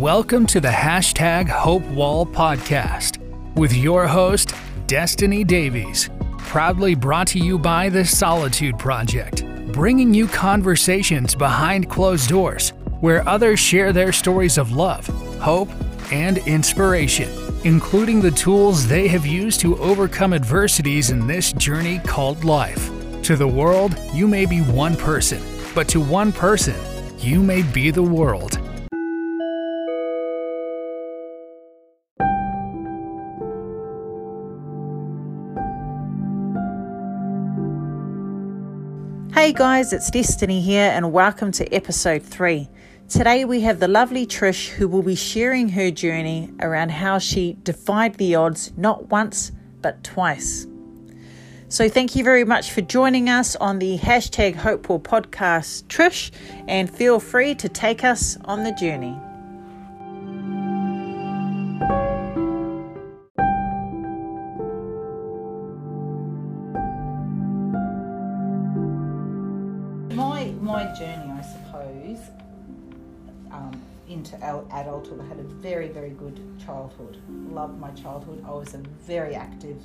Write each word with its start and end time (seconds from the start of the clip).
Welcome 0.00 0.46
to 0.46 0.62
the 0.62 0.68
hashtag 0.68 1.46
Hope 1.50 1.84
Wall 1.88 2.24
podcast 2.24 3.18
with 3.54 3.74
your 3.74 4.06
host, 4.06 4.54
Destiny 4.86 5.44
Davies. 5.44 6.08
Proudly 6.38 6.94
brought 6.94 7.26
to 7.26 7.38
you 7.38 7.58
by 7.58 7.90
the 7.90 8.06
Solitude 8.06 8.78
Project, 8.78 9.44
bringing 9.72 10.14
you 10.14 10.26
conversations 10.26 11.34
behind 11.34 11.90
closed 11.90 12.30
doors 12.30 12.72
where 13.00 13.28
others 13.28 13.60
share 13.60 13.92
their 13.92 14.10
stories 14.10 14.56
of 14.56 14.72
love, 14.72 15.06
hope, 15.38 15.68
and 16.10 16.38
inspiration, 16.48 17.28
including 17.64 18.22
the 18.22 18.30
tools 18.30 18.86
they 18.86 19.06
have 19.06 19.26
used 19.26 19.60
to 19.60 19.78
overcome 19.80 20.32
adversities 20.32 21.10
in 21.10 21.26
this 21.26 21.52
journey 21.52 21.98
called 21.98 22.42
life. 22.42 22.90
To 23.24 23.36
the 23.36 23.46
world, 23.46 23.94
you 24.14 24.26
may 24.26 24.46
be 24.46 24.60
one 24.60 24.96
person, 24.96 25.42
but 25.74 25.88
to 25.88 26.00
one 26.00 26.32
person, 26.32 26.80
you 27.18 27.42
may 27.42 27.60
be 27.60 27.90
the 27.90 28.02
world. 28.02 28.59
Hey 39.40 39.54
guys, 39.54 39.94
it's 39.94 40.10
Destiny 40.10 40.60
here, 40.60 40.90
and 40.94 41.14
welcome 41.14 41.50
to 41.52 41.74
episode 41.74 42.22
3. 42.22 42.68
Today 43.08 43.46
we 43.46 43.62
have 43.62 43.80
the 43.80 43.88
lovely 43.88 44.26
Trish 44.26 44.68
who 44.68 44.86
will 44.86 45.00
be 45.02 45.14
sharing 45.14 45.70
her 45.70 45.90
journey 45.90 46.52
around 46.60 46.90
how 46.90 47.16
she 47.16 47.56
defied 47.62 48.16
the 48.16 48.34
odds 48.34 48.70
not 48.76 49.08
once 49.08 49.50
but 49.80 50.04
twice. 50.04 50.66
So, 51.70 51.88
thank 51.88 52.14
you 52.14 52.22
very 52.22 52.44
much 52.44 52.70
for 52.70 52.82
joining 52.82 53.30
us 53.30 53.56
on 53.56 53.78
the 53.78 53.96
hashtag 53.96 54.56
Hopeful 54.56 55.00
podcast, 55.00 55.84
Trish, 55.84 56.32
and 56.68 56.90
feel 56.90 57.18
free 57.18 57.54
to 57.54 57.68
take 57.70 58.04
us 58.04 58.36
on 58.44 58.62
the 58.62 58.72
journey. 58.72 59.16
Adulthood, 74.90 75.20
I 75.20 75.28
had 75.28 75.38
a 75.38 75.44
very, 75.44 75.88
very 75.88 76.10
good 76.10 76.40
childhood. 76.58 77.18
Loved 77.28 77.78
my 77.78 77.90
childhood. 77.90 78.44
I 78.44 78.50
was 78.50 78.74
a 78.74 78.78
very 79.06 79.36
active 79.36 79.80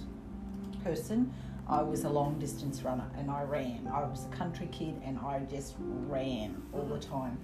person. 0.84 1.32
I 1.68 1.82
was 1.82 2.04
a 2.04 2.10
long 2.10 2.40
distance 2.40 2.82
runner 2.82 3.08
and 3.18 3.30
I 3.30 3.44
ran. 3.44 3.90
I 3.92 4.02
was 4.02 4.26
a 4.26 4.36
country 4.36 4.68
kid 4.72 5.00
and 5.04 5.20
I 5.20 5.40
just 5.50 5.76
ran 5.80 6.62
all 6.74 6.86
the 6.86 7.00
time 7.00 7.38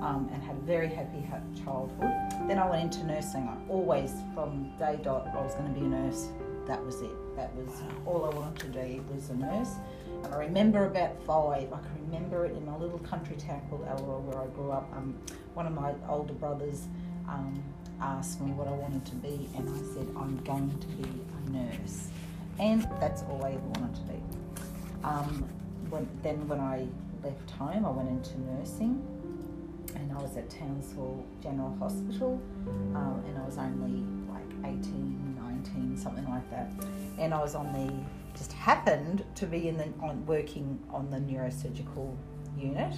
um, 0.00 0.30
and 0.32 0.42
had 0.42 0.56
a 0.56 0.60
very 0.60 0.88
happy 0.88 1.22
ha- 1.22 1.40
childhood. 1.64 2.48
Then 2.48 2.58
I 2.58 2.68
went 2.68 2.82
into 2.82 3.06
nursing. 3.06 3.48
I 3.48 3.56
always, 3.70 4.12
from 4.34 4.72
day 4.78 4.98
dot, 5.02 5.28
I 5.34 5.42
was 5.42 5.54
going 5.54 5.72
to 5.72 5.80
be 5.80 5.86
a 5.86 5.88
nurse. 5.88 6.28
That 6.66 6.84
was 6.84 7.00
it. 7.00 7.36
That 7.36 7.54
was 7.54 7.82
all 8.06 8.24
I 8.24 8.34
wanted 8.34 8.72
to 8.72 8.78
be 8.78 9.00
was 9.12 9.30
a 9.30 9.34
nurse. 9.34 9.74
And 10.24 10.34
I 10.34 10.38
remember 10.38 10.86
about 10.86 11.22
five, 11.24 11.72
I 11.72 11.78
can 11.78 12.10
remember 12.10 12.46
it 12.46 12.56
in 12.56 12.64
my 12.64 12.76
little 12.76 12.98
country 12.98 13.36
town 13.36 13.62
called 13.68 13.86
Elroy 13.86 14.20
where 14.20 14.42
I 14.42 14.46
grew 14.48 14.70
up. 14.70 14.90
Um, 14.96 15.14
one 15.52 15.66
of 15.66 15.72
my 15.72 15.92
older 16.08 16.34
brothers 16.34 16.88
um, 17.28 17.62
asked 18.00 18.40
me 18.40 18.52
what 18.52 18.68
I 18.68 18.72
wanted 18.72 19.04
to 19.06 19.14
be, 19.16 19.48
and 19.56 19.68
I 19.68 19.94
said, 19.94 20.06
I'm 20.16 20.36
going 20.44 20.78
to 20.78 20.86
be 20.88 21.08
a 21.08 21.50
nurse. 21.50 22.08
And 22.58 22.82
that's 23.00 23.22
all 23.22 23.44
I 23.44 23.50
ever 23.52 23.66
wanted 23.80 23.94
to 23.96 24.02
be. 24.02 24.22
Um, 25.04 25.48
when, 25.90 26.08
then 26.22 26.48
when 26.48 26.60
I 26.60 26.86
left 27.22 27.50
home, 27.50 27.84
I 27.84 27.90
went 27.90 28.08
into 28.08 28.40
nursing, 28.40 29.02
and 29.94 30.12
I 30.12 30.20
was 30.20 30.36
at 30.36 30.48
Townsville 30.50 31.24
General 31.42 31.74
Hospital, 31.78 32.40
um, 32.94 33.22
and 33.26 33.38
I 33.38 33.44
was 33.44 33.58
only 33.58 34.02
like 34.32 34.76
18, 34.78 35.38
19, 35.40 35.96
something 35.96 36.28
like 36.28 36.48
that. 36.50 36.70
And 37.18 37.32
I 37.32 37.40
was 37.40 37.54
on 37.54 37.72
the, 37.72 37.92
just 38.36 38.52
happened 38.52 39.24
to 39.36 39.46
be 39.46 39.68
in 39.68 39.76
the, 39.76 39.92
on 40.02 40.24
working 40.26 40.78
on 40.90 41.10
the 41.10 41.18
neurosurgical 41.18 42.16
unit, 42.58 42.94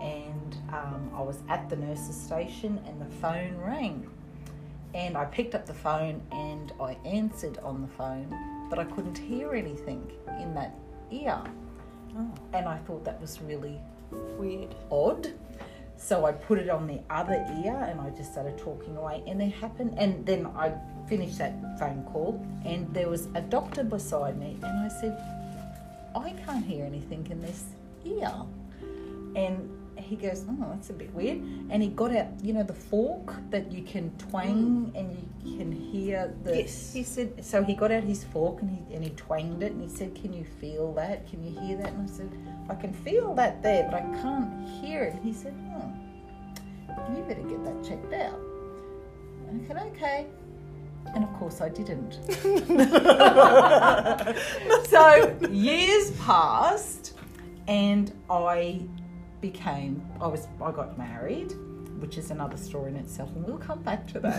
and 0.00 0.56
um, 0.74 1.10
I 1.14 1.22
was 1.22 1.38
at 1.48 1.70
the 1.70 1.76
nurse's 1.76 2.16
station, 2.16 2.80
and 2.86 3.00
the 3.00 3.14
phone 3.16 3.56
rang. 3.58 4.10
And 4.94 5.16
I 5.16 5.24
picked 5.24 5.54
up 5.54 5.66
the 5.66 5.74
phone 5.74 6.22
and 6.30 6.72
I 6.80 6.96
answered 7.04 7.58
on 7.64 7.82
the 7.82 7.88
phone, 7.88 8.32
but 8.70 8.78
I 8.78 8.84
couldn't 8.84 9.18
hear 9.18 9.52
anything 9.52 10.08
in 10.40 10.54
that 10.54 10.72
ear. 11.10 11.42
And 12.52 12.68
I 12.68 12.76
thought 12.78 13.04
that 13.04 13.20
was 13.20 13.40
really 13.42 13.80
Weird. 14.38 14.72
odd. 14.92 15.32
So 15.96 16.26
I 16.26 16.32
put 16.32 16.58
it 16.58 16.68
on 16.68 16.86
the 16.86 17.00
other 17.10 17.44
ear 17.64 17.76
and 17.90 18.00
I 18.00 18.10
just 18.10 18.32
started 18.32 18.56
talking 18.56 18.96
away. 18.96 19.24
And 19.26 19.42
it 19.42 19.52
happened. 19.54 19.94
And 19.98 20.24
then 20.24 20.46
I 20.46 20.72
finished 21.08 21.38
that 21.38 21.54
phone 21.78 22.04
call 22.12 22.40
and 22.64 22.92
there 22.94 23.08
was 23.08 23.26
a 23.34 23.40
doctor 23.40 23.82
beside 23.82 24.38
me. 24.38 24.56
And 24.62 24.86
I 24.86 24.88
said, 24.88 25.20
I 26.14 26.34
can't 26.46 26.64
hear 26.64 26.84
anything 26.84 27.26
in 27.30 27.42
this 27.42 27.64
ear. 28.04 28.32
And 29.34 29.68
he 29.96 30.16
goes, 30.16 30.44
Oh, 30.48 30.66
that's 30.70 30.90
a 30.90 30.92
bit 30.92 31.14
weird. 31.14 31.38
And 31.70 31.82
he 31.82 31.88
got 31.88 32.14
out, 32.14 32.26
you 32.42 32.52
know, 32.52 32.62
the 32.62 32.74
fork 32.74 33.34
that 33.50 33.72
you 33.72 33.82
can 33.82 34.10
twang 34.18 34.92
mm. 34.92 34.98
and 34.98 35.30
you 35.44 35.58
can 35.58 35.72
hear 35.72 36.34
the. 36.42 36.58
Yes. 36.58 36.92
He 36.92 37.02
said, 37.02 37.42
So 37.44 37.62
he 37.62 37.74
got 37.74 37.92
out 37.92 38.04
his 38.04 38.24
fork 38.24 38.62
and 38.62 38.70
he, 38.70 38.94
and 38.94 39.04
he 39.04 39.10
twanged 39.10 39.62
it 39.62 39.72
and 39.72 39.80
he 39.80 39.88
said, 39.88 40.14
Can 40.14 40.32
you 40.32 40.44
feel 40.44 40.92
that? 40.94 41.28
Can 41.28 41.44
you 41.44 41.58
hear 41.60 41.76
that? 41.78 41.92
And 41.92 42.08
I 42.08 42.12
said, 42.12 42.30
I 42.68 42.74
can 42.74 42.92
feel 42.92 43.34
that 43.34 43.62
there, 43.62 43.88
but 43.90 44.02
I 44.02 44.22
can't 44.22 44.68
hear 44.80 45.04
it. 45.04 45.14
And 45.14 45.24
he 45.24 45.32
said, 45.32 45.54
Oh, 45.76 45.92
you 47.14 47.22
better 47.22 47.42
get 47.42 47.64
that 47.64 47.84
checked 47.84 48.12
out. 48.14 48.38
And 49.48 49.62
I 49.62 49.68
said, 49.68 49.76
Okay. 49.92 50.26
And 51.14 51.22
of 51.22 51.32
course, 51.34 51.60
I 51.60 51.68
didn't. 51.68 52.14
so 54.88 55.36
years 55.50 56.10
passed, 56.12 57.12
and 57.68 58.10
I 58.28 58.80
became. 59.48 60.02
I 60.20 60.26
was. 60.26 60.48
I 60.68 60.70
got 60.72 60.96
married, 60.96 61.52
which 62.00 62.16
is 62.16 62.30
another 62.30 62.56
story 62.56 62.90
in 62.92 62.96
itself, 62.96 63.28
and 63.36 63.44
we'll 63.46 63.58
come 63.70 63.82
back 63.82 64.06
to 64.12 64.20
that. 64.20 64.38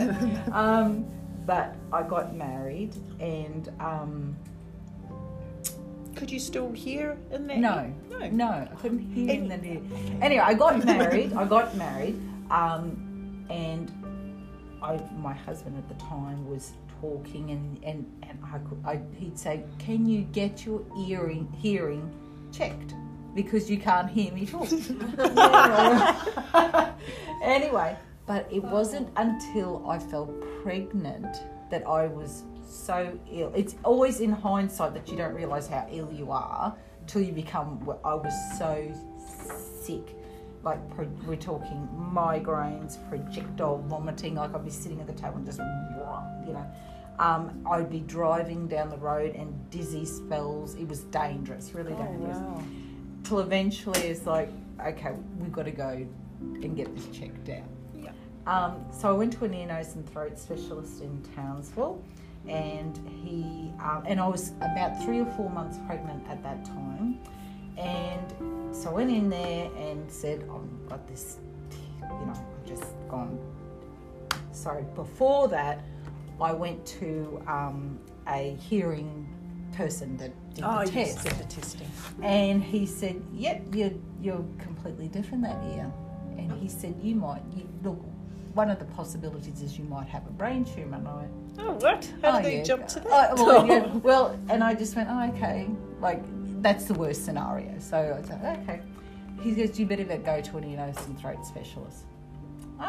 um, 0.63 1.05
but 1.45 1.75
I 1.93 2.01
got 2.01 2.35
married, 2.35 2.95
and 3.19 3.69
um, 3.79 4.35
Could 6.15 6.31
you 6.31 6.39
still 6.39 6.71
hear 6.71 7.17
in 7.31 7.45
that? 7.47 7.59
no, 7.59 7.93
No. 8.09 8.29
no, 8.29 8.47
I 8.71 8.75
couldn't 8.81 9.03
hear 9.13 9.29
in 9.31 9.47
the 9.49 9.63
ear. 9.73 9.81
Anyway, 10.21 10.43
I 10.43 10.53
got 10.55 10.83
married. 10.97 11.33
I 11.33 11.45
got 11.45 11.75
married, 11.77 12.17
um, 12.49 13.45
and 13.51 13.91
I, 14.81 14.99
my 15.27 15.33
husband 15.33 15.77
at 15.77 15.87
the 15.87 15.99
time 16.03 16.39
was 16.49 16.71
talking, 16.99 17.51
and 17.51 17.65
and 17.83 17.99
and 18.27 18.39
I 18.53 18.57
could, 18.67 18.81
I, 18.83 18.95
he'd 19.19 19.37
say, 19.37 19.63
"Can 19.77 20.07
you 20.09 20.21
get 20.39 20.65
your 20.65 20.81
earring 21.07 21.47
hearing 21.63 22.05
checked?" 22.51 22.95
Because 23.35 23.69
you 23.69 23.77
can't 23.77 24.09
hear 24.09 24.31
me 24.31 24.45
talk. 24.45 24.69
anyway, 27.43 27.97
but 28.25 28.47
it 28.51 28.63
wasn't 28.63 29.09
until 29.17 29.87
I 29.89 29.99
fell 29.99 30.27
pregnant 30.63 31.43
that 31.69 31.85
I 31.85 32.07
was 32.07 32.43
so 32.67 33.17
ill. 33.31 33.51
It's 33.55 33.75
always 33.83 34.21
in 34.21 34.31
hindsight 34.31 34.93
that 34.93 35.09
you 35.09 35.17
don't 35.17 35.35
realize 35.35 35.67
how 35.67 35.87
ill 35.91 36.11
you 36.11 36.31
are 36.31 36.75
till 37.07 37.21
you 37.21 37.33
become. 37.33 37.87
I 38.03 38.15
was 38.15 38.33
so 38.57 38.91
sick. 39.83 40.15
Like 40.63 40.79
we're 41.27 41.35
talking 41.35 41.87
migraines, 41.93 42.97
projectile 43.09 43.83
vomiting. 43.87 44.35
Like 44.35 44.55
I'd 44.55 44.65
be 44.65 44.71
sitting 44.71 44.99
at 44.99 45.07
the 45.07 45.13
table 45.13 45.35
and 45.37 45.45
just, 45.45 45.59
you 45.59 46.53
know, 46.53 46.65
um, 47.19 47.63
I'd 47.69 47.89
be 47.89 47.99
driving 47.99 48.67
down 48.67 48.89
the 48.89 48.97
road 48.97 49.35
and 49.35 49.69
dizzy 49.69 50.05
spells. 50.05 50.75
It 50.75 50.87
was 50.87 51.01
dangerous, 51.03 51.73
really 51.73 51.93
Oh, 51.93 52.03
dangerous 52.03 52.37
wow. 52.37 52.63
Till 53.25 53.39
eventually 53.39 53.99
it's 54.01 54.25
like, 54.25 54.49
okay, 54.85 55.13
we've 55.39 55.51
got 55.51 55.65
to 55.65 55.71
go 55.71 56.07
and 56.41 56.75
get 56.75 56.95
this 56.95 57.07
checked 57.17 57.49
out. 57.49 57.63
Yeah. 57.95 58.11
Um, 58.47 58.85
so 58.91 59.09
I 59.09 59.11
went 59.11 59.33
to 59.33 59.45
an 59.45 59.53
ear, 59.53 59.67
nose, 59.67 59.95
and 59.95 60.07
throat 60.09 60.37
specialist 60.37 61.01
in 61.01 61.21
Townsville, 61.35 62.01
and 62.47 62.97
he 63.23 63.71
um, 63.83 64.03
and 64.05 64.19
I 64.19 64.27
was 64.27 64.51
about 64.61 65.03
three 65.03 65.19
or 65.19 65.25
four 65.33 65.49
months 65.49 65.79
pregnant 65.87 66.27
at 66.29 66.43
that 66.43 66.63
time, 66.63 67.19
and 67.77 68.75
so 68.75 68.91
I 68.91 68.93
went 68.93 69.09
in 69.09 69.29
there 69.29 69.69
and 69.77 70.11
said, 70.11 70.43
I've 70.43 70.89
got 70.89 71.07
this, 71.07 71.37
you 72.01 72.07
know, 72.07 72.33
I've 72.33 72.67
just 72.67 72.93
gone. 73.09 73.39
So 74.51 74.85
before 74.95 75.47
that, 75.49 75.83
I 76.39 76.51
went 76.51 76.85
to 76.99 77.41
um, 77.47 77.99
a 78.27 78.55
hearing 78.55 79.27
person 79.75 80.17
that 80.17 80.31
did 80.55 80.63
Oh, 80.63 80.83
the 80.85 80.91
yes, 80.91 81.15
test. 81.15 81.25
did 81.27 81.37
the 81.37 81.43
testing. 81.53 81.87
And 82.23 82.63
he 82.63 82.85
said, 82.85 83.21
"Yep, 83.33 83.61
you're 83.73 83.91
you're 84.21 84.45
completely 84.57 85.07
different 85.09 85.43
that 85.43 85.61
year." 85.65 85.91
And 86.37 86.51
he 86.53 86.67
said, 86.67 86.95
"You 87.01 87.15
might 87.15 87.41
you, 87.55 87.67
look. 87.83 88.03
One 88.53 88.69
of 88.69 88.79
the 88.79 88.85
possibilities 88.85 89.61
is 89.61 89.77
you 89.77 89.83
might 89.83 90.07
have 90.07 90.25
a 90.27 90.31
brain 90.31 90.63
tumor." 90.63 90.97
And 90.97 91.07
I 91.07 91.15
went, 91.15 91.31
Oh, 91.59 91.73
what? 91.73 92.11
How 92.21 92.37
"Oh, 92.37 92.41
did 92.41 92.45
they 92.45 92.63
jump 92.63 92.87
to 92.87 92.99
that? 93.01 93.31
Oh, 93.37 93.45
well, 93.45 93.67
yeah, 93.67 93.93
well, 94.03 94.39
and 94.49 94.63
I 94.63 94.73
just 94.73 94.95
went, 94.95 95.09
"Oh, 95.11 95.29
okay." 95.35 95.67
Like 95.99 96.23
that's 96.61 96.85
the 96.85 96.93
worst 96.93 97.25
scenario. 97.25 97.77
So 97.79 97.97
I 98.23 98.25
said, 98.27 98.59
"Okay." 98.63 98.81
He 99.41 99.51
goes, 99.51 99.77
"You 99.77 99.85
better 99.85 100.05
go 100.05 100.41
to 100.41 100.57
an 100.57 100.63
ear, 100.63 100.77
nose, 100.77 100.95
and 101.05 101.19
throat 101.19 101.45
specialist." 101.45 102.05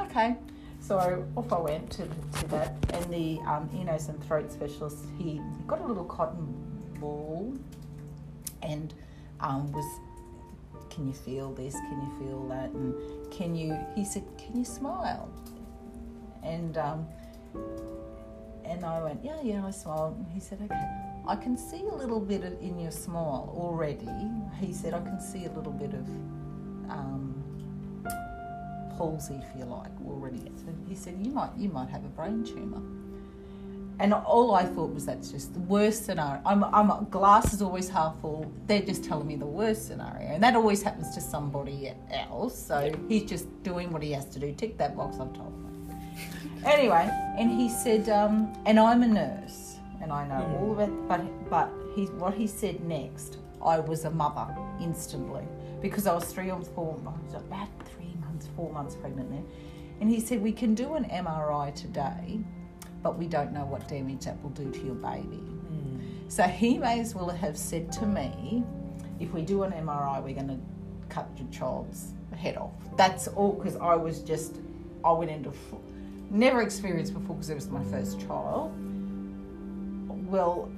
Okay. 0.05 0.37
So 0.79 1.27
off 1.37 1.53
I 1.53 1.59
went 1.59 1.91
to, 1.93 2.07
to 2.07 2.49
that, 2.49 2.77
and 2.91 3.13
the 3.13 3.41
um, 3.47 3.69
ear, 3.77 3.85
nose, 3.87 4.09
and 4.09 4.23
throat 4.25 4.53
specialist, 4.53 4.99
he 5.19 5.41
got 5.67 5.81
a 5.81 5.85
little 5.85 6.05
cotton 6.05 6.55
ball 7.01 7.55
and 8.63 8.95
um, 9.41 9.71
was, 9.73 9.85
can 10.91 11.07
you 11.07 11.13
feel 11.13 11.53
this? 11.53 11.75
Can 11.75 12.01
you 12.01 12.27
feel 12.27 12.49
that? 12.49 12.71
And 12.71 12.95
can 13.33 13.55
you, 13.55 13.77
he 13.95 14.05
said, 14.05 14.25
can 14.39 14.57
you 14.57 14.65
smile? 14.65 15.29
And, 16.43 16.79
um, 16.79 17.07
and 18.65 18.85
I 18.85 19.03
went, 19.03 19.25
yeah, 19.25 19.41
yeah, 19.43 19.67
I 19.67 19.71
smiled. 19.71 20.17
And 20.17 20.27
he 20.33 20.41
said, 20.41 20.61
okay, 20.63 20.89
I 21.27 21.37
can 21.37 21.57
see 21.57 21.83
a 21.83 21.95
little 21.95 22.21
bit 22.21 22.45
of, 22.45 22.61
in 22.61 22.79
your 22.79 22.91
smile 22.91 23.53
already. 23.57 24.09
He 24.61 24.73
said, 24.73 24.95
I 24.95 25.01
can 25.01 25.21
see 25.21 25.45
a 25.45 25.51
little 25.53 25.73
bit 25.73 25.93
of 25.93 26.07
um, 26.89 27.45
palsy, 28.97 29.35
if 29.35 29.59
you 29.59 29.65
like, 29.65 29.91
already. 30.07 30.39
So 30.39 30.73
he 30.89 30.95
said, 30.95 31.19
you 31.21 31.31
might, 31.31 31.51
you 31.57 31.69
might 31.69 31.89
have 31.91 32.05
a 32.05 32.09
brain 32.09 32.45
tumour. 32.45 32.83
And 33.99 34.13
all 34.13 34.55
I 34.55 34.65
thought 34.65 34.93
was 34.93 35.07
that's 35.07 35.31
just 35.31 35.55
the 35.55 35.61
worst 35.61 36.05
scenario. 36.05 36.43
I'm, 36.45 36.65
I'm 36.65 37.07
glass 37.09 37.55
is 37.55 37.63
always 37.63 37.89
half 37.89 38.21
full. 38.21 38.51
They're 38.67 38.83
just 38.83 39.05
telling 39.05 39.27
me 39.27 39.37
the 39.37 39.47
worst 39.47 39.87
scenario, 39.87 40.29
and 40.35 40.43
that 40.43 40.55
always 40.55 40.83
happens 40.83 41.15
to 41.15 41.21
somebody 41.21 41.93
else. 42.11 42.59
So 42.59 42.93
he's 43.09 43.25
just 43.25 43.47
doing 43.63 43.91
what 43.91 44.03
he 44.03 44.13
has 44.13 44.27
to 44.27 44.39
do. 44.39 44.53
Tick 44.53 44.77
that 44.79 44.97
box. 44.97 45.17
I've 45.19 45.33
told 45.33 45.49
him. 45.49 46.63
anyway, 46.65 47.09
and 47.39 47.51
he 47.51 47.71
said, 47.71 48.09
um, 48.11 48.53
and 48.67 48.79
I'm 48.79 49.03
a 49.03 49.09
nurse, 49.09 49.77
and 50.03 50.13
I 50.13 50.27
know 50.29 50.59
all 50.61 50.73
of 50.73 50.81
it. 50.81 51.09
But 51.09 51.49
but 51.49 51.71
he 51.95 52.05
what 52.05 52.35
he 52.35 52.47
said 52.47 52.85
next, 52.85 53.39
I 53.65 53.79
was 53.81 54.05
a 54.05 54.11
mother 54.11 54.55
instantly 54.79 55.45
because 55.81 56.07
I 56.07 56.15
was 56.15 56.25
three 56.25 56.51
or 56.51 56.61
four. 56.61 57.01
I 57.07 57.25
was 57.25 57.43
about 57.43 57.69
three 57.95 58.15
months, 58.21 58.47
four 58.57 58.71
months 58.75 58.95
pregnant 58.95 59.31
then, 59.31 59.47
and 60.03 60.11
he 60.11 60.21
said 60.21 60.43
we 60.43 60.53
can 60.53 60.75
do 60.75 60.97
an 60.97 61.05
MRI 61.05 61.75
today 61.75 62.41
but 63.07 63.17
we 63.17 63.29
don't 63.29 63.53
know 63.53 63.65
what 63.65 63.87
damage 63.87 64.25
that 64.25 64.43
will 64.43 64.51
do 64.51 64.69
to 64.69 64.81
your 64.81 64.97
baby. 64.97 65.37
Hmm. 65.37 66.01
So 66.27 66.43
he 66.43 66.77
may 66.77 66.99
as 66.99 67.15
well 67.15 67.29
have 67.29 67.57
said 67.57 67.93
to 67.93 68.05
me, 68.05 68.65
if 69.21 69.33
we 69.33 69.43
do 69.43 69.63
an 69.63 69.71
MRI, 69.71 70.21
we're 70.21 70.35
going 70.35 70.49
to 70.49 70.59
cut 71.09 71.29
your 71.37 71.47
child's 71.53 72.09
head 72.37 72.57
off. 72.57 72.73
That's 72.97 73.29
all 73.29 73.53
because 73.53 73.77
I 73.77 73.95
was 73.95 74.23
just, 74.23 74.57
I 75.05 75.13
went 75.13 75.31
into, 75.31 75.53
never 76.31 76.63
experienced 76.63 77.15
before 77.15 77.37
because 77.37 77.49
it 77.49 77.55
was 77.55 77.69
my 77.69 77.85
first 77.85 78.19
child. 78.19 78.75
Well, 80.29 80.69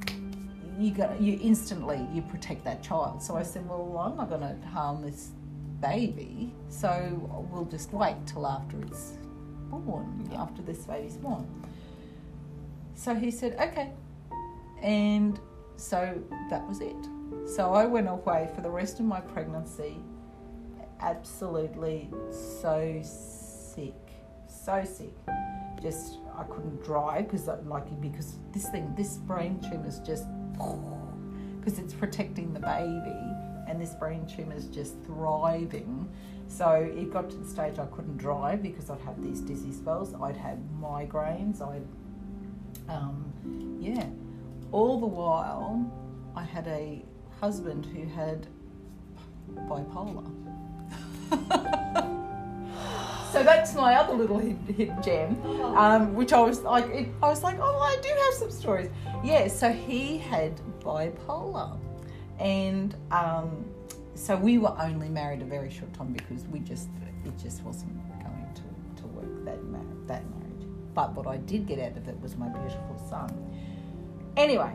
you 0.79 0.91
got 0.91 1.19
you 1.19 1.39
instantly 1.43 2.07
you 2.13 2.21
protect 2.21 2.63
that 2.65 2.83
child. 2.83 3.23
So 3.23 3.39
I 3.39 3.43
said, 3.43 3.67
well, 3.67 3.97
I'm 3.99 4.19
not 4.19 4.29
going 4.29 4.43
to 4.43 4.69
harm 4.69 5.01
this 5.01 5.31
baby, 5.81 6.53
so 6.69 7.49
we'll 7.51 7.65
just 7.65 7.91
wait 7.95 8.17
till 8.27 8.47
after 8.47 8.79
it's 8.83 9.15
born, 9.71 10.31
after 10.37 10.61
this 10.61 10.81
baby's 10.81 11.17
born. 11.17 11.47
So 12.99 13.15
he 13.15 13.31
said, 13.31 13.57
okay. 13.61 13.93
And 14.83 15.39
so 15.77 16.21
that 16.51 16.67
was 16.67 16.81
it. 16.81 16.97
So 17.47 17.73
I 17.73 17.87
went 17.87 18.09
away 18.09 18.51
for 18.57 18.61
the 18.61 18.71
rest 18.71 18.99
of 18.99 19.07
my 19.07 19.21
pregnancy, 19.21 19.99
absolutely 21.01 22.11
so 22.33 23.01
sick, 23.05 23.95
so 24.49 24.85
sick. 24.85 25.15
Just 25.81 26.19
I 26.37 26.43
couldn't 26.43 26.83
drive 26.83 27.31
because 27.31 27.47
like 27.67 28.01
because 28.01 28.35
this 28.53 28.69
thing, 28.71 28.93
this 28.97 29.19
brain 29.19 29.61
tumor 29.61 29.87
is 29.87 30.01
just 30.01 30.25
because 31.61 31.79
it's 31.79 31.95
protecting 31.95 32.53
the 32.53 32.61
baby, 32.61 33.17
and 33.69 33.81
this 33.81 33.95
brain 33.95 34.27
tumor 34.27 34.57
is 34.57 34.67
just 34.67 34.95
thriving. 35.05 36.09
So 36.49 36.73
it 36.73 37.13
got 37.13 37.31
to 37.31 37.37
the 37.37 37.49
stage 37.49 37.79
I 37.79 37.87
couldn't 37.87 38.17
drive 38.17 38.61
because 38.61 38.91
I'd 38.91 39.01
have 39.03 39.23
these 39.23 39.41
dizzy 39.41 39.73
spells. 39.73 40.15
I'd 40.21 40.37
have 40.37 40.59
migraines. 40.81 41.63
I'd 41.63 41.87
um, 42.89 43.79
yeah. 43.81 44.07
All 44.73 45.01
the 45.01 45.07
while, 45.07 45.91
I 46.35 46.43
had 46.43 46.67
a 46.67 47.05
husband 47.41 47.87
who 47.87 48.05
had 48.07 48.47
bipolar. 49.67 50.27
so 53.33 53.43
that's 53.43 53.75
my 53.75 53.95
other 53.95 54.15
little 54.15 54.39
hit 54.39 54.91
gem, 55.03 55.41
um, 55.77 56.15
which 56.15 56.33
I 56.33 56.41
was 56.41 56.63
like, 56.63 56.87
it, 56.87 57.09
I 57.23 57.29
was 57.29 57.43
like, 57.43 57.59
oh, 57.61 57.79
I 57.79 57.97
do 58.03 58.09
have 58.09 58.35
some 58.35 58.51
stories. 58.51 58.91
Yeah, 59.25 59.49
so 59.49 59.73
he 59.73 60.19
had 60.19 60.61
bipolar, 60.81 61.79
and 62.39 62.95
um, 63.11 63.65
so 64.15 64.37
we 64.37 64.59
were 64.59 64.75
only 64.81 65.09
married 65.09 65.43
a 65.43 65.45
very 65.45 65.71
short 65.71 65.93
time 65.95 66.13
because 66.13 66.45
we 66.47 66.61
just 66.61 66.89
it 67.25 67.37
just 67.43 67.63
wasn't 67.63 67.97
going 68.23 68.49
to, 68.55 69.03
to 69.03 69.09
work 69.09 69.45
that 69.45 69.59
that 70.07 70.25
marriage. 70.31 70.38
But 70.99 71.15
what 71.15 71.27
I 71.29 71.37
did 71.37 71.67
get 71.67 71.79
out 71.79 71.97
of 71.97 72.09
it 72.09 72.21
was 72.21 72.37
my 72.37 72.49
beautiful 72.49 72.99
son. 73.09 73.31
Anyway, 74.37 74.75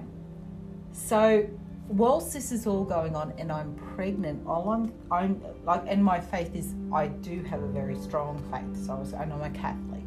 so 0.93 1.45
whilst 1.89 2.31
this 2.31 2.51
is 2.53 2.65
all 2.65 2.85
going 2.85 3.13
on 3.13 3.33
and 3.37 3.51
I'm 3.51 3.75
pregnant, 3.95 4.47
all 4.47 4.69
I'm, 4.69 4.93
I'm 5.11 5.41
like, 5.65 5.83
and 5.85 6.01
my 6.01 6.19
faith 6.19 6.55
is, 6.55 6.75
I 6.93 7.07
do 7.07 7.43
have 7.43 7.61
a 7.61 7.67
very 7.67 7.97
strong 7.97 8.41
faith. 8.51 8.85
So 8.85 8.93
I 8.93 8.99
was, 8.99 9.11
and 9.11 9.33
I'm 9.33 9.41
a 9.41 9.49
Catholic. 9.49 10.03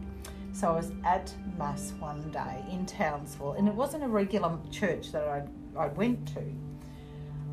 So 0.53 0.69
I 0.69 0.77
was 0.77 0.93
at 1.05 1.35
mass 1.59 1.93
one 1.99 2.31
day 2.31 2.65
in 2.73 2.87
Townsville, 2.87 3.53
and 3.59 3.69
it 3.69 3.75
wasn't 3.75 4.05
a 4.05 4.09
regular 4.09 4.59
church 4.71 5.13
that 5.13 5.29
I 5.29 5.43
I 5.77 5.89
went 5.89 6.27
to. 6.29 6.43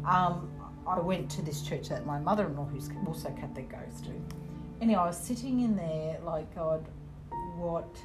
Um, 0.06 0.50
I 0.88 1.00
went 1.00 1.30
to 1.32 1.42
this 1.42 1.62
church 1.62 1.90
that 1.90 2.06
my 2.06 2.20
mother-in-law, 2.20 2.66
who's 2.66 2.90
also 3.06 3.30
Catholic, 3.32 3.70
goes 3.70 4.02
to. 4.02 4.12
Anyway, 4.82 5.00
I 5.00 5.08
was 5.08 5.18
sitting 5.18 5.62
in 5.62 5.76
there 5.76 6.20
like, 6.24 6.54
God, 6.56 6.88
what, 7.58 7.98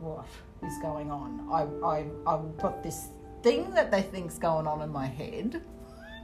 what 0.00 0.26
is 0.66 0.76
going 0.82 1.10
on? 1.10 1.46
I 1.50 1.62
I 1.86 2.06
I've 2.26 2.56
got 2.58 2.82
this 2.82 3.08
thing 3.42 3.70
that 3.74 3.90
they 3.90 4.02
think's 4.02 4.38
going 4.38 4.66
on 4.66 4.82
in 4.82 4.90
my 4.90 5.06
head, 5.06 5.62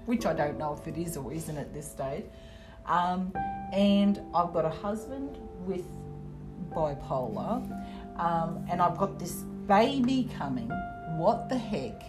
which 0.06 0.26
I 0.26 0.32
don't 0.32 0.58
know 0.58 0.72
if 0.80 0.86
it 0.88 0.98
is 0.98 1.16
or 1.16 1.32
isn't 1.32 1.56
at 1.56 1.72
this 1.72 1.90
stage. 1.90 2.24
Um, 2.86 3.32
and 3.72 4.20
I've 4.34 4.52
got 4.52 4.64
a 4.64 4.70
husband 4.70 5.38
with 5.66 5.84
bipolar, 6.70 7.62
um, 8.18 8.66
and 8.70 8.80
I've 8.82 8.96
got 8.96 9.18
this 9.18 9.44
baby 9.66 10.28
coming. 10.36 10.68
What 11.16 11.48
the 11.48 11.58
heck? 11.58 12.02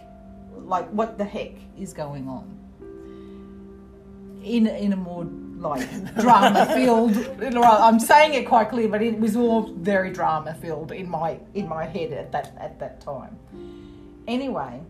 Like, 0.56 0.88
what 0.90 1.18
the 1.18 1.24
heck 1.24 1.52
is 1.78 1.92
going 1.92 2.28
on? 2.28 2.58
In 4.42 4.66
in 4.66 4.92
a 4.92 4.96
more 4.96 5.24
like 5.62 6.14
drama 6.16 6.66
filled. 6.66 7.16
I'm 7.56 8.00
saying 8.00 8.34
it 8.34 8.46
quite 8.46 8.68
clear, 8.70 8.88
but 8.88 9.02
it 9.02 9.18
was 9.18 9.36
all 9.36 9.72
very 9.72 10.10
drama 10.10 10.54
filled 10.54 10.92
in 10.92 11.08
my 11.08 11.38
in 11.54 11.68
my 11.68 11.84
head 11.84 12.12
at 12.12 12.32
that 12.32 12.54
at 12.58 12.78
that 12.80 13.00
time. 13.00 13.38
Anyway, 14.26 14.80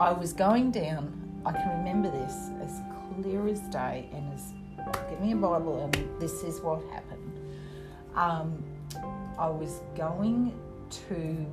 I 0.00 0.12
was 0.12 0.32
going 0.32 0.70
down. 0.70 1.18
I 1.44 1.52
can 1.52 1.78
remember 1.78 2.10
this 2.10 2.50
as 2.62 2.80
clear 3.20 3.46
as 3.48 3.60
day, 3.62 4.08
and 4.12 4.32
as 4.32 4.52
give 5.10 5.20
me 5.20 5.32
a 5.32 5.36
Bible, 5.36 5.84
and 5.84 6.20
this 6.20 6.42
is 6.42 6.60
what 6.60 6.82
happened. 6.90 7.20
Um, 8.14 8.62
I 9.38 9.48
was 9.48 9.80
going 9.96 10.54
to 11.08 11.46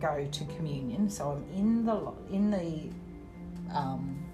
go 0.00 0.26
to 0.30 0.44
communion, 0.56 1.10
so 1.10 1.32
I'm 1.32 1.58
in 1.58 1.84
the 1.84 2.12
in 2.30 2.50
the 2.50 3.76
um, 3.76 4.27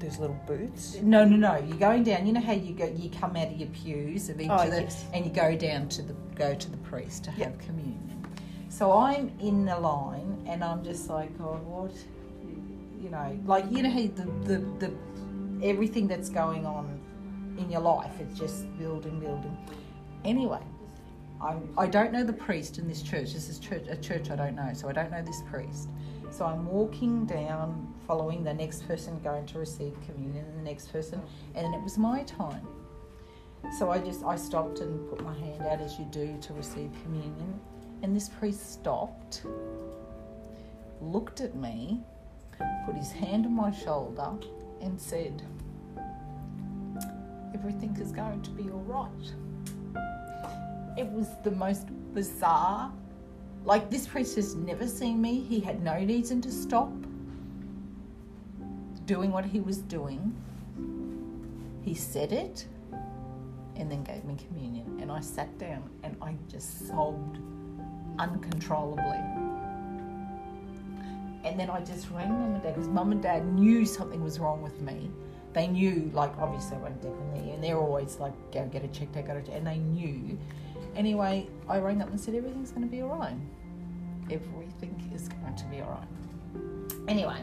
Those 0.00 0.18
little 0.18 0.40
booths. 0.46 0.96
no, 1.02 1.24
no, 1.24 1.36
no. 1.36 1.56
You're 1.58 1.76
going 1.76 2.02
down. 2.04 2.26
You 2.26 2.32
know 2.32 2.40
how 2.40 2.52
you 2.54 2.72
go? 2.74 2.86
You 2.96 3.10
come 3.10 3.36
out 3.36 3.48
of 3.48 3.56
your 3.58 3.68
pews 3.68 4.28
of 4.30 4.40
each 4.40 4.48
Oh, 4.50 4.54
of 4.64 4.70
the, 4.70 4.82
yes. 4.82 5.04
and 5.12 5.24
you 5.26 5.30
go 5.30 5.54
down 5.54 5.88
to 5.90 6.02
the 6.02 6.14
go 6.34 6.54
to 6.54 6.70
the 6.70 6.78
priest 6.78 7.24
to 7.24 7.30
have 7.32 7.58
communion. 7.58 8.26
So 8.70 8.92
I'm 8.92 9.30
in 9.40 9.66
the 9.66 9.78
line, 9.78 10.42
and 10.46 10.64
I'm 10.64 10.82
just 10.82 11.08
like, 11.10 11.30
oh, 11.40 11.56
what? 11.64 11.92
You 13.02 13.10
know, 13.10 13.38
like 13.44 13.70
you 13.70 13.82
know 13.82 13.90
how 13.90 14.00
the 14.00 14.26
the, 14.44 14.58
the 14.86 14.92
everything 15.62 16.08
that's 16.08 16.30
going 16.30 16.64
on 16.64 16.98
in 17.58 17.70
your 17.70 17.82
life, 17.82 18.12
it's 18.20 18.38
just 18.38 18.64
building, 18.78 19.20
building. 19.20 19.54
Anyway, 20.24 20.60
I'm, 21.42 21.68
I 21.76 21.86
don't 21.86 22.12
know 22.12 22.24
the 22.24 22.32
priest 22.32 22.78
in 22.78 22.88
this 22.88 23.02
church. 23.02 23.34
This 23.34 23.50
is 23.50 23.58
church, 23.58 23.84
a 23.88 23.96
church 23.96 24.30
I 24.30 24.36
don't 24.36 24.54
know, 24.54 24.70
so 24.72 24.88
I 24.88 24.92
don't 24.92 25.10
know 25.10 25.22
this 25.22 25.42
priest. 25.50 25.88
So 26.30 26.46
I'm 26.46 26.66
walking 26.66 27.26
down, 27.26 27.89
following 28.10 28.42
the 28.42 28.52
next 28.52 28.88
person 28.88 29.16
going 29.20 29.46
to 29.46 29.56
receive 29.56 29.94
communion, 30.04 30.44
and 30.44 30.58
the 30.58 30.62
next 30.68 30.90
person, 30.90 31.22
and 31.54 31.72
it 31.72 31.80
was 31.80 31.96
my 31.96 32.24
time. 32.24 32.66
So 33.78 33.92
I 33.92 33.98
just 34.00 34.24
I 34.24 34.34
stopped 34.34 34.80
and 34.80 35.08
put 35.08 35.22
my 35.22 35.32
hand 35.32 35.62
out 35.62 35.80
as 35.80 35.96
you 35.96 36.06
do 36.06 36.36
to 36.40 36.52
receive 36.54 36.90
communion, 37.04 37.60
and 38.02 38.16
this 38.16 38.28
priest 38.28 38.72
stopped, 38.72 39.42
looked 41.00 41.40
at 41.40 41.54
me, 41.54 42.02
put 42.84 42.96
his 42.96 43.12
hand 43.12 43.46
on 43.46 43.52
my 43.52 43.70
shoulder, 43.70 44.32
and 44.80 45.00
said, 45.00 45.40
"Everything 47.54 47.96
is 48.00 48.10
going 48.10 48.42
to 48.42 48.50
be 48.50 48.64
all 48.72 48.86
right." 48.98 49.26
It 50.98 51.06
was 51.06 51.28
the 51.44 51.52
most 51.52 51.86
bizarre. 52.12 52.92
Like 53.64 53.88
this 53.88 54.08
priest 54.08 54.34
has 54.34 54.56
never 54.56 54.88
seen 54.88 55.22
me. 55.22 55.38
He 55.38 55.60
had 55.60 55.80
no 55.80 55.94
reason 55.94 56.40
to 56.40 56.50
stop 56.50 56.90
doing 59.10 59.32
what 59.32 59.44
he 59.44 59.58
was 59.58 59.78
doing. 59.78 60.32
He 61.82 61.94
said 61.94 62.32
it, 62.32 62.64
and 63.74 63.90
then 63.90 64.04
gave 64.04 64.24
me 64.24 64.36
communion. 64.46 64.98
And 65.00 65.10
I 65.10 65.18
sat 65.18 65.58
down 65.58 65.82
and 66.04 66.16
I 66.22 66.36
just 66.48 66.86
sobbed 66.86 67.38
uncontrollably. 68.20 69.18
And 71.42 71.58
then 71.58 71.70
I 71.70 71.80
just 71.80 72.08
rang 72.12 72.28
mum 72.28 72.54
and 72.54 72.62
dad 72.62 72.76
because 72.76 72.86
mum 72.86 73.10
and 73.10 73.20
dad 73.20 73.44
knew 73.52 73.84
something 73.84 74.22
was 74.22 74.38
wrong 74.38 74.62
with 74.62 74.80
me. 74.80 75.10
They 75.54 75.66
knew, 75.66 76.08
like, 76.14 76.30
obviously 76.38 76.76
I 76.76 76.80
went 76.80 77.02
definitely, 77.02 77.50
and 77.50 77.64
they're 77.64 77.78
always 77.78 78.18
like, 78.20 78.34
go 78.52 78.64
get 78.66 78.84
it 78.84 78.92
checked, 78.92 79.16
I 79.16 79.22
got 79.22 79.38
it, 79.38 79.48
and 79.48 79.66
they 79.66 79.78
knew. 79.78 80.38
Anyway, 80.94 81.48
I 81.68 81.78
rang 81.78 82.00
up 82.00 82.10
and 82.10 82.20
said, 82.20 82.36
everything's 82.36 82.70
going 82.70 82.86
to 82.88 82.88
be 82.88 83.02
all 83.02 83.16
right. 83.18 83.34
Everything 84.30 84.94
is 85.12 85.28
going 85.28 85.56
to 85.56 85.64
be 85.64 85.80
all 85.80 85.98
right. 85.98 87.08
Anyway, 87.08 87.42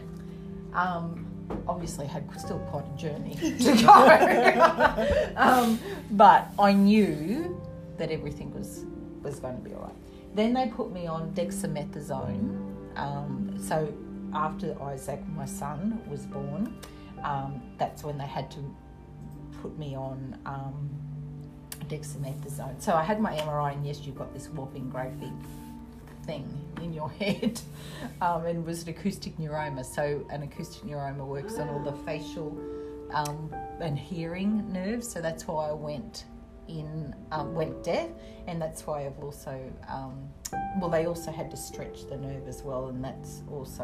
um, 0.73 1.26
obviously 1.67 2.05
had 2.05 2.23
still 2.39 2.59
quite 2.71 2.85
a 2.93 2.97
journey 2.97 3.35
to 3.59 3.83
go. 3.83 5.33
um, 5.37 5.79
but 6.11 6.47
I 6.59 6.73
knew 6.73 7.59
that 7.97 8.11
everything 8.11 8.53
was 8.53 8.85
was 9.21 9.39
going 9.39 9.57
to 9.57 9.61
be 9.61 9.73
all 9.73 9.81
right. 9.81 9.95
Then 10.35 10.53
they 10.53 10.67
put 10.67 10.91
me 10.91 11.07
on 11.07 11.33
dexamethasone. 11.33 12.97
Um, 12.97 13.55
so 13.59 13.91
after 14.33 14.79
Isaac, 14.81 15.19
my 15.35 15.45
son, 15.45 16.01
was 16.09 16.21
born, 16.25 16.75
um, 17.23 17.61
that's 17.77 18.03
when 18.03 18.17
they 18.17 18.25
had 18.25 18.49
to 18.51 18.75
put 19.61 19.77
me 19.77 19.95
on 19.95 20.37
um, 20.45 20.89
dexamethasone. 21.87 22.81
So 22.81 22.93
I 22.93 23.03
had 23.03 23.19
my 23.19 23.35
MRI, 23.37 23.73
and 23.73 23.85
yes, 23.85 24.01
you've 24.05 24.17
got 24.17 24.33
this 24.33 24.47
whopping 24.49 24.89
great 24.89 25.19
big 25.19 25.31
thing 26.27 26.47
in 26.83 26.93
your 26.93 27.09
head, 27.09 27.59
um, 28.21 28.45
and 28.45 28.65
was 28.65 28.83
an 28.83 28.89
acoustic 28.89 29.37
neuroma. 29.37 29.83
So 29.83 30.25
an 30.29 30.43
acoustic 30.43 30.83
neuroma 30.83 31.25
works 31.25 31.57
on 31.57 31.69
all 31.69 31.83
the 31.83 31.93
facial 32.05 32.55
um, 33.13 33.51
and 33.79 33.97
hearing 33.97 34.71
nerves. 34.71 35.09
So 35.09 35.21
that's 35.21 35.47
why 35.47 35.69
I 35.69 35.73
went 35.73 36.25
in 36.67 37.15
um, 37.31 37.55
went 37.55 37.83
deaf, 37.83 38.09
and 38.45 38.61
that's 38.61 38.85
why 38.85 39.05
I've 39.05 39.17
also 39.19 39.59
um, 39.87 40.29
well, 40.79 40.89
they 40.89 41.05
also 41.05 41.31
had 41.31 41.49
to 41.51 41.57
stretch 41.57 42.07
the 42.07 42.17
nerve 42.17 42.47
as 42.47 42.61
well, 42.63 42.87
and 42.87 43.03
that's 43.03 43.41
also 43.51 43.83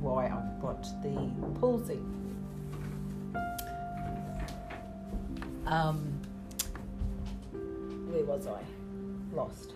why 0.00 0.26
I've 0.26 0.60
got 0.60 0.82
the 1.02 1.30
palsy. 1.60 2.00
Um, 5.66 6.20
where 8.08 8.24
was 8.24 8.46
I? 8.46 8.60
Lost. 9.34 9.72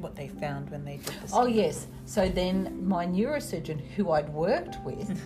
What 0.00 0.16
they 0.16 0.28
found 0.28 0.70
when 0.70 0.84
they 0.84 0.96
did 0.96 1.14
the 1.22 1.30
Oh 1.32 1.46
yes. 1.46 1.86
So 2.06 2.28
then 2.28 2.86
my 2.86 3.06
neurosurgeon, 3.06 3.80
who 3.96 4.10
I'd 4.12 4.28
worked 4.30 4.82
with 4.84 5.20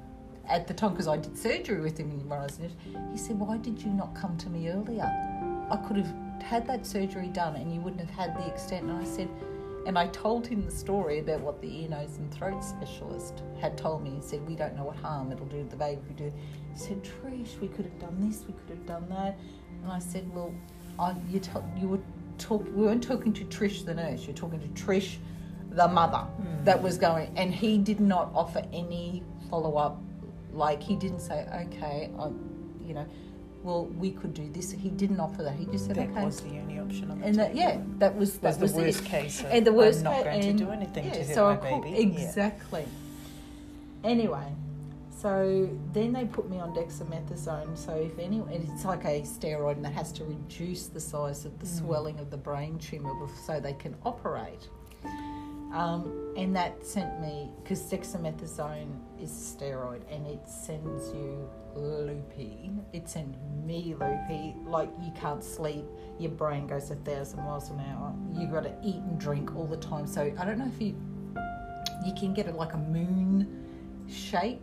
at 0.48 0.66
the 0.66 0.74
time, 0.74 0.92
because 0.92 1.08
I 1.08 1.16
did 1.16 1.36
surgery 1.36 1.80
with 1.80 1.98
him 1.98 2.28
when 2.28 2.38
I 2.38 2.44
was 2.44 2.58
in 2.58 2.70
he 3.12 3.18
said, 3.18 3.38
"Why 3.38 3.56
did 3.56 3.82
you 3.82 3.90
not 3.90 4.14
come 4.14 4.36
to 4.38 4.48
me 4.48 4.68
earlier? 4.68 5.04
I 5.70 5.76
could 5.76 5.96
have 5.96 6.12
had 6.42 6.66
that 6.66 6.86
surgery 6.86 7.28
done, 7.28 7.56
and 7.56 7.72
you 7.74 7.80
wouldn't 7.80 8.00
have 8.00 8.10
had 8.10 8.36
the 8.36 8.46
extent." 8.46 8.84
And 8.86 8.92
I 8.92 9.04
said, 9.04 9.28
and 9.86 9.98
I 9.98 10.06
told 10.08 10.46
him 10.46 10.64
the 10.64 10.70
story 10.70 11.20
about 11.20 11.40
what 11.40 11.60
the 11.62 11.82
ear, 11.82 11.88
nose, 11.88 12.18
and 12.18 12.32
throat 12.32 12.62
specialist 12.62 13.42
had 13.60 13.78
told 13.78 14.02
me. 14.02 14.10
He 14.10 14.22
said, 14.22 14.46
"We 14.46 14.54
don't 14.54 14.76
know 14.76 14.84
what 14.84 14.96
harm 14.96 15.32
it'll 15.32 15.46
do 15.46 15.62
to 15.62 15.68
the 15.68 15.76
baby 15.76 16.00
if 16.02 16.08
we 16.08 16.14
do." 16.14 16.32
He 16.72 16.78
said, 16.78 17.02
"Trish, 17.02 17.58
we 17.60 17.68
could 17.68 17.86
have 17.86 17.98
done 17.98 18.28
this, 18.28 18.44
we 18.46 18.54
could 18.54 18.70
have 18.70 18.86
done 18.86 19.08
that," 19.08 19.38
and 19.82 19.90
I 19.90 19.98
said, 19.98 20.32
"Well, 20.34 20.54
I, 20.98 21.16
you, 21.30 21.40
t- 21.40 21.50
you 21.78 21.88
were 21.88 22.00
talk, 22.38 22.64
we 22.64 22.84
weren't 22.84 23.02
talking 23.02 23.32
to 23.34 23.44
Trish 23.44 23.84
the 23.84 23.94
nurse. 23.94 24.26
You're 24.26 24.36
talking 24.36 24.60
to 24.60 24.68
Trish, 24.68 25.16
the 25.70 25.88
mother, 25.88 26.18
hmm. 26.18 26.64
that 26.64 26.82
was 26.82 26.98
going." 26.98 27.32
And 27.36 27.54
he 27.54 27.78
did 27.78 28.00
not 28.00 28.30
offer 28.34 28.64
any 28.72 29.22
follow 29.48 29.76
up. 29.76 30.00
Like 30.52 30.82
he 30.82 30.96
didn't 30.96 31.20
say, 31.20 31.46
"Okay, 31.66 32.10
I, 32.18 32.26
you 32.86 32.94
know." 32.94 33.06
Well, 33.62 33.84
we 33.86 34.10
could 34.10 34.32
do 34.32 34.48
this. 34.50 34.70
He 34.72 34.88
didn't 34.88 35.20
offer 35.20 35.42
that. 35.42 35.54
He 35.54 35.66
just 35.66 35.84
said, 35.84 35.96
That 35.96 36.08
"Okay." 36.08 36.24
was 36.24 36.40
the 36.40 36.58
only 36.60 36.78
option 36.78 37.10
on 37.10 37.20
the 37.20 37.26
and 37.26 37.34
that, 37.36 37.54
yeah, 37.54 37.78
that 37.98 38.16
was 38.16 38.38
that 38.38 38.58
was 38.58 38.58
the 38.58 38.62
was 38.62 38.72
it. 38.72 38.76
worst 38.78 39.04
case. 39.04 39.40
of, 39.40 39.46
And 39.50 39.66
the 39.66 39.72
worst 39.72 39.98
I'm 39.98 40.04
not 40.04 40.24
going 40.24 40.44
and- 40.44 40.58
to 40.58 40.64
do 40.64 40.70
anything 40.70 41.04
yeah, 41.04 41.12
to 41.12 41.24
hurt 41.24 41.34
so 41.34 41.44
my 41.44 41.56
baby. 41.56 41.90
Yeah. 41.90 41.96
Exactly. 41.98 42.86
Anyway, 44.02 44.46
so 45.20 45.68
then 45.92 46.12
they 46.12 46.24
put 46.24 46.48
me 46.48 46.58
on 46.58 46.74
dexamethasone. 46.74 47.76
So 47.76 47.94
if 47.94 48.18
anyone, 48.18 48.50
it's 48.50 48.84
like 48.84 49.04
a 49.04 49.20
steroid, 49.22 49.76
and 49.76 49.84
that 49.84 49.92
has 49.92 50.12
to 50.12 50.24
reduce 50.24 50.86
the 50.86 51.00
size 51.00 51.44
of 51.44 51.58
the 51.58 51.66
Mm. 51.66 51.78
swelling 51.78 52.18
of 52.18 52.30
the 52.30 52.36
brain 52.36 52.78
tumor, 52.78 53.12
so 53.46 53.60
they 53.60 53.74
can 53.74 53.94
operate. 54.04 54.68
Um, 55.72 56.34
and 56.36 56.56
that 56.56 56.84
sent 56.84 57.20
me 57.20 57.48
because 57.62 57.80
dexamethasone 57.92 58.90
is 59.20 59.30
a 59.30 59.56
steroid, 59.56 60.02
and 60.10 60.26
it 60.26 60.48
sends 60.48 61.12
you 61.12 61.48
loopy. 61.76 62.72
It 62.92 63.08
sent 63.08 63.36
me 63.64 63.94
loopy, 63.94 64.56
like 64.66 64.90
you 65.00 65.12
can't 65.12 65.44
sleep. 65.44 65.84
Your 66.18 66.32
brain 66.32 66.66
goes 66.66 66.90
a 66.90 66.96
thousand 66.96 67.44
miles 67.44 67.70
an 67.70 67.78
hour. 67.80 68.12
You 68.32 68.48
got 68.48 68.64
to 68.64 68.74
eat 68.82 68.96
and 68.96 69.18
drink 69.20 69.54
all 69.54 69.66
the 69.66 69.76
time. 69.76 70.06
So 70.08 70.32
I 70.36 70.44
don't 70.44 70.58
know 70.58 70.66
if 70.74 70.80
you 70.82 70.96
you 72.04 72.14
can 72.14 72.32
get 72.32 72.46
it 72.46 72.54
like 72.54 72.72
a 72.72 72.78
moon 72.78 73.46
shape, 74.08 74.60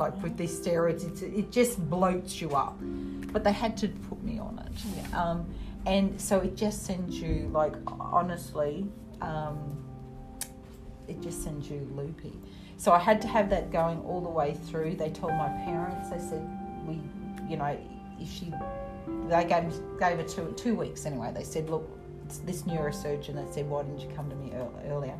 like 0.00 0.20
with 0.22 0.36
these 0.36 0.58
steroids. 0.58 1.06
It's, 1.08 1.22
it 1.22 1.52
just 1.52 1.88
bloats 1.88 2.40
you 2.40 2.56
up. 2.56 2.76
But 3.32 3.44
they 3.44 3.52
had 3.52 3.76
to 3.76 3.88
put 3.88 4.20
me 4.24 4.40
on 4.40 4.58
it. 4.58 5.14
Um, 5.14 5.46
and 5.86 6.20
so 6.20 6.40
it 6.40 6.56
just 6.56 6.84
sends 6.84 7.20
you, 7.20 7.48
like, 7.52 7.74
honestly, 7.86 8.88
um, 9.20 9.84
it 11.06 11.20
just 11.22 11.44
sends 11.44 11.70
you 11.70 11.88
loopy. 11.94 12.32
So 12.76 12.92
I 12.92 12.98
had 12.98 13.20
to 13.22 13.28
have 13.28 13.50
that 13.50 13.70
going 13.70 14.00
all 14.00 14.20
the 14.20 14.28
way 14.28 14.54
through. 14.54 14.96
They 14.96 15.10
told 15.10 15.32
my 15.34 15.48
parents, 15.64 16.10
they 16.10 16.18
said, 16.18 16.42
we, 16.86 17.00
you 17.48 17.56
know, 17.56 17.78
if 18.18 18.30
she, 18.30 18.52
they 19.28 19.44
gave, 19.44 19.72
gave 19.98 20.16
her 20.16 20.24
two, 20.24 20.52
two 20.56 20.74
weeks 20.74 21.06
anyway. 21.06 21.30
They 21.32 21.44
said, 21.44 21.70
look, 21.70 21.88
it's 22.24 22.38
this 22.38 22.62
neurosurgeon 22.62 23.34
that 23.34 23.52
said, 23.54 23.68
why 23.68 23.82
didn't 23.82 24.00
you 24.00 24.10
come 24.16 24.28
to 24.30 24.36
me 24.36 24.52
earlier? 24.88 25.16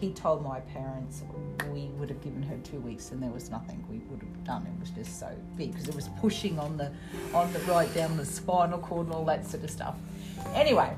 He 0.00 0.12
told 0.12 0.44
my 0.44 0.60
parents 0.60 1.22
we 1.72 1.86
would 1.98 2.08
have 2.08 2.20
given 2.22 2.42
her 2.42 2.56
two 2.58 2.78
weeks 2.80 3.10
and 3.10 3.22
there 3.22 3.30
was 3.30 3.50
nothing 3.50 3.84
we 3.90 3.98
would 4.10 4.20
have 4.22 4.44
done. 4.44 4.66
It 4.66 4.80
was 4.80 4.90
just 4.90 5.18
so 5.18 5.28
big 5.56 5.72
because 5.72 5.88
it 5.88 5.94
was 5.94 6.08
pushing 6.20 6.58
on 6.58 6.76
the, 6.76 6.92
on 7.34 7.52
the 7.52 7.58
right 7.60 7.92
down 7.94 8.16
the 8.16 8.24
spinal 8.24 8.78
cord 8.78 9.06
and 9.06 9.14
all 9.14 9.24
that 9.24 9.44
sort 9.46 9.64
of 9.64 9.70
stuff. 9.70 9.96
Anyway, 10.54 10.94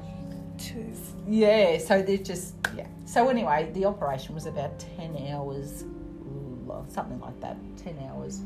Tooth. 0.59 1.15
yeah, 1.27 1.79
so 1.79 2.03
there's 2.03 2.21
just 2.21 2.55
yeah. 2.77 2.87
So 3.07 3.29
anyway, 3.29 3.71
the 3.73 3.87
operation 3.87 4.35
was 4.35 4.45
about 4.47 4.79
ten 4.79 5.17
hours, 5.33 5.85
something 6.89 7.19
like 7.21 7.41
that, 7.41 7.57
ten 7.79 7.99
hours. 8.11 8.41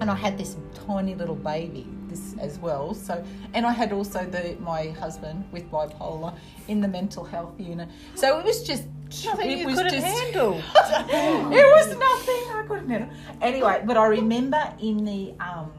And 0.00 0.10
I 0.10 0.14
had 0.14 0.36
this 0.36 0.56
tiny 0.86 1.14
little 1.14 1.34
baby, 1.36 1.86
this 2.08 2.34
as 2.38 2.58
well. 2.58 2.92
So, 2.92 3.24
and 3.54 3.64
I 3.64 3.72
had 3.72 3.92
also 3.92 4.24
the 4.24 4.56
my 4.60 4.88
husband 4.88 5.44
with 5.52 5.70
bipolar 5.70 6.34
in 6.68 6.80
the 6.80 6.88
mental 6.88 7.24
health 7.24 7.58
unit. 7.58 7.88
So 8.14 8.38
it 8.38 8.44
was 8.44 8.62
just 8.62 8.84
Nothing 9.24 9.50
it 9.50 9.58
you 9.58 9.66
was 9.66 9.76
couldn't 9.76 9.92
just, 9.92 10.06
handle. 10.06 10.54
it 10.74 11.66
was 11.76 11.88
nothing 11.96 12.56
I 12.56 12.64
couldn't 12.66 12.88
handle. 12.88 13.10
Anyway, 13.40 13.82
but 13.84 13.96
I 13.96 14.06
remember 14.06 14.72
in 14.80 15.04
the 15.04 15.34
um, 15.40 15.72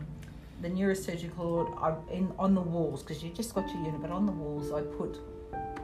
the 0.61 0.69
neurosurgical 0.69 1.37
ward, 1.37 1.67
I, 1.77 1.93
in 2.13 2.31
on 2.39 2.55
the 2.55 2.61
walls 2.61 3.03
because 3.03 3.23
you 3.23 3.29
just 3.31 3.53
got 3.53 3.67
your 3.69 3.83
unit, 3.83 4.01
but 4.01 4.11
on 4.11 4.25
the 4.25 4.31
walls 4.31 4.71
I 4.71 4.81
put 4.81 5.19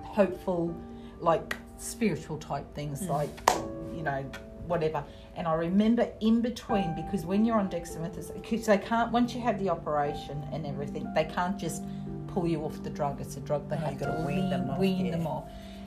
hopeful, 0.04 0.76
like 1.20 1.56
spiritual 1.78 2.38
type 2.38 2.74
things, 2.74 3.04
like 3.04 3.30
you 3.94 4.04
know 4.04 4.26
whatever. 4.68 5.04
And 5.36 5.48
I 5.48 5.54
remember 5.56 6.08
in 6.22 6.42
between 6.42 6.96
because 6.96 7.26
when 7.26 7.44
you're 7.44 7.58
on 7.58 7.70
dexamethasone, 7.70 8.42
because 8.42 8.66
they 8.66 8.78
can't 8.78 9.12
once 9.12 9.36
you 9.36 9.42
have 9.42 9.60
the 9.60 9.70
operation 9.70 10.44
and 10.52 10.66
everything, 10.66 11.12
they 11.14 11.26
can't 11.26 11.58
just 11.58 11.84
pull 12.28 12.48
you 12.48 12.64
off 12.64 12.82
the 12.84 12.90
drug. 12.90 13.20
It's 13.20 13.38
a 13.38 13.42
drug 13.42 13.70
they 13.70 13.78
have 13.78 14.00
to 14.00 14.24
wean 14.26 14.50
them 14.50 14.70
off, 14.70 14.80
wean 14.80 15.08
yeah. 15.08 15.12
them 15.12 15.28
off. 15.28 15.46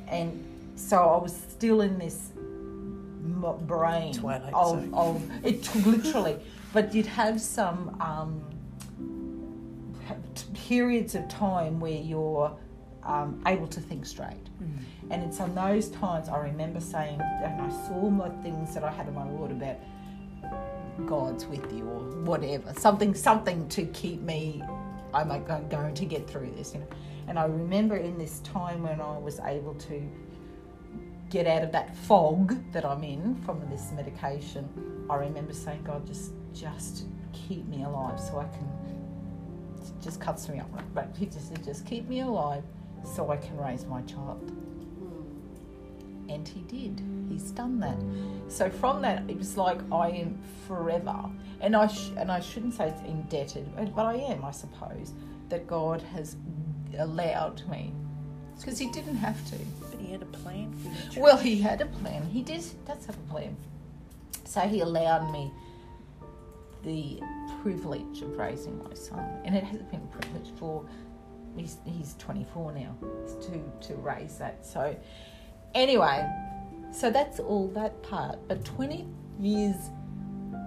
And 0.09 0.45
so 0.77 0.99
I 0.99 1.17
was 1.17 1.35
still 1.35 1.81
in 1.81 1.99
this 1.99 2.31
brain 3.63 4.13
Twilight 4.13 4.55
of, 4.55 4.81
zone. 4.81 4.95
of 4.95 5.45
it 5.45 5.75
literally, 5.87 6.39
but 6.73 6.95
you'd 6.95 7.07
have 7.07 7.41
some 7.41 7.97
um, 8.01 8.45
periods 10.55 11.15
of 11.15 11.29
time 11.29 11.81
where 11.81 11.93
you're 11.93 12.57
um, 13.03 13.43
able 13.47 13.67
to 13.69 13.81
think 13.81 14.07
straight. 14.07 14.37
And 15.11 15.23
it's 15.23 15.41
on 15.41 15.55
those 15.55 15.89
times 15.91 16.29
I 16.29 16.39
remember 16.39 16.81
saying, 16.81 17.21
and 17.21 17.61
I 17.61 17.69
saw 17.87 18.11
my 18.11 18.29
things 18.43 18.75
that 18.75 18.83
I 18.83 18.91
had 18.91 19.07
in 19.07 19.15
my 19.15 19.25
word 19.25 19.53
about 19.53 19.77
God's 21.07 21.47
with 21.47 21.73
you 21.73 21.85
or 21.85 22.01
whatever, 22.25 22.73
something, 22.77 23.15
something 23.15 23.69
to 23.69 23.85
keep 23.87 24.21
me. 24.23 24.63
I'm 25.15 25.29
like, 25.29 25.49
I'm 25.49 25.69
going 25.69 25.95
to 25.95 26.05
get 26.05 26.29
through 26.29 26.53
this, 26.57 26.75
you 26.75 26.81
know. 26.81 26.89
And 27.29 27.39
I 27.39 27.45
remember 27.45 27.97
in 27.97 28.19
this 28.19 28.41
time 28.41 28.83
when 28.83 29.01
I 29.01 29.17
was 29.19 29.39
able 29.41 29.75
to 29.75 30.03
get 31.31 31.47
out 31.47 31.63
of 31.63 31.73
that 31.73 31.95
fog 31.97 32.57
that 32.73 32.85
I'm 32.85 33.03
in 33.05 33.35
from 33.45 33.61
this 33.71 33.93
medication, 33.93 34.69
I 35.11 35.17
remember 35.17 35.53
saying, 35.53 35.83
God, 35.85 36.07
just, 36.07 36.33
just 36.55 37.05
keep 37.33 37.67
me 37.67 37.85
alive 37.85 38.19
so 38.21 38.39
I 38.39 38.45
can. 38.45 38.69
Just 40.03 40.21
cuts 40.21 40.49
me 40.49 40.59
up, 40.61 40.69
but 40.95 41.15
He 41.19 41.27
just 41.27 41.49
said, 41.49 41.65
just 41.65 41.87
keep 41.87 42.09
me 42.09 42.21
alive 42.21 42.63
so 43.05 43.31
I 43.31 43.37
can 43.37 43.57
raise 43.57 43.85
my 43.87 44.03
child 44.03 44.53
and 46.29 46.47
he 46.47 46.61
did. 46.63 47.03
He's 47.29 47.51
done 47.51 47.81
that. 47.81 47.97
So 48.49 48.71
from 48.71 49.03
that, 49.03 49.23
it 49.29 49.37
was 49.37 49.57
like 49.57 49.79
I 49.93 50.11
am 50.11 50.39
forever, 50.67 51.17
and 51.61 51.77
I 51.77 51.87
sh- 51.87 52.11
and 52.17 52.31
I 52.31 52.41
shouldn't 52.41 52.75
say 52.75 52.89
it's 52.89 53.03
indebted, 53.03 53.69
but 53.95 54.05
I 54.05 54.15
am, 54.15 54.45
I 54.45 54.51
suppose, 54.51 55.13
that 55.49 55.67
God 55.67 56.03
has 56.03 56.37
allowed 56.99 57.63
me 57.69 57.93
because 58.59 58.79
He 58.79 58.91
didn't 58.91 59.17
have 59.17 59.39
to. 59.51 59.57
He 59.99 60.13
had 60.13 60.23
a 60.23 60.27
plan 60.27 60.75
for 60.75 61.15
you. 61.15 61.23
Well, 61.23 61.37
He 61.37 61.61
had 61.61 61.81
a 61.81 61.87
plan. 61.87 62.27
He 62.29 62.43
did. 62.43 62.65
Does 62.87 63.07
have 63.07 63.17
a 63.17 63.31
plan. 63.33 63.57
So 64.45 64.61
He 64.61 64.81
allowed 64.81 65.31
me 65.33 65.51
the 66.85 67.21
privilege 67.63 68.23
of 68.23 68.37
raising 68.39 68.83
my 68.83 68.95
son, 68.95 69.25
and 69.45 69.55
it 69.55 69.65
has 69.65 69.83
been 69.83 70.01
a 70.01 70.17
privilege 70.19 70.51
for. 70.57 70.85
He's, 71.57 71.79
he's 71.87 72.15
24 72.19 72.73
now 72.73 72.95
to 73.41 73.87
to 73.89 73.95
raise 73.95 74.37
that. 74.37 74.67
So 74.67 74.95
anyway, 75.75 76.31
so 76.93 77.11
that's 77.11 77.41
all 77.41 77.69
that 77.69 78.03
part. 78.03 78.39
But 78.47 78.65
20 78.65 79.07
years 79.41 79.77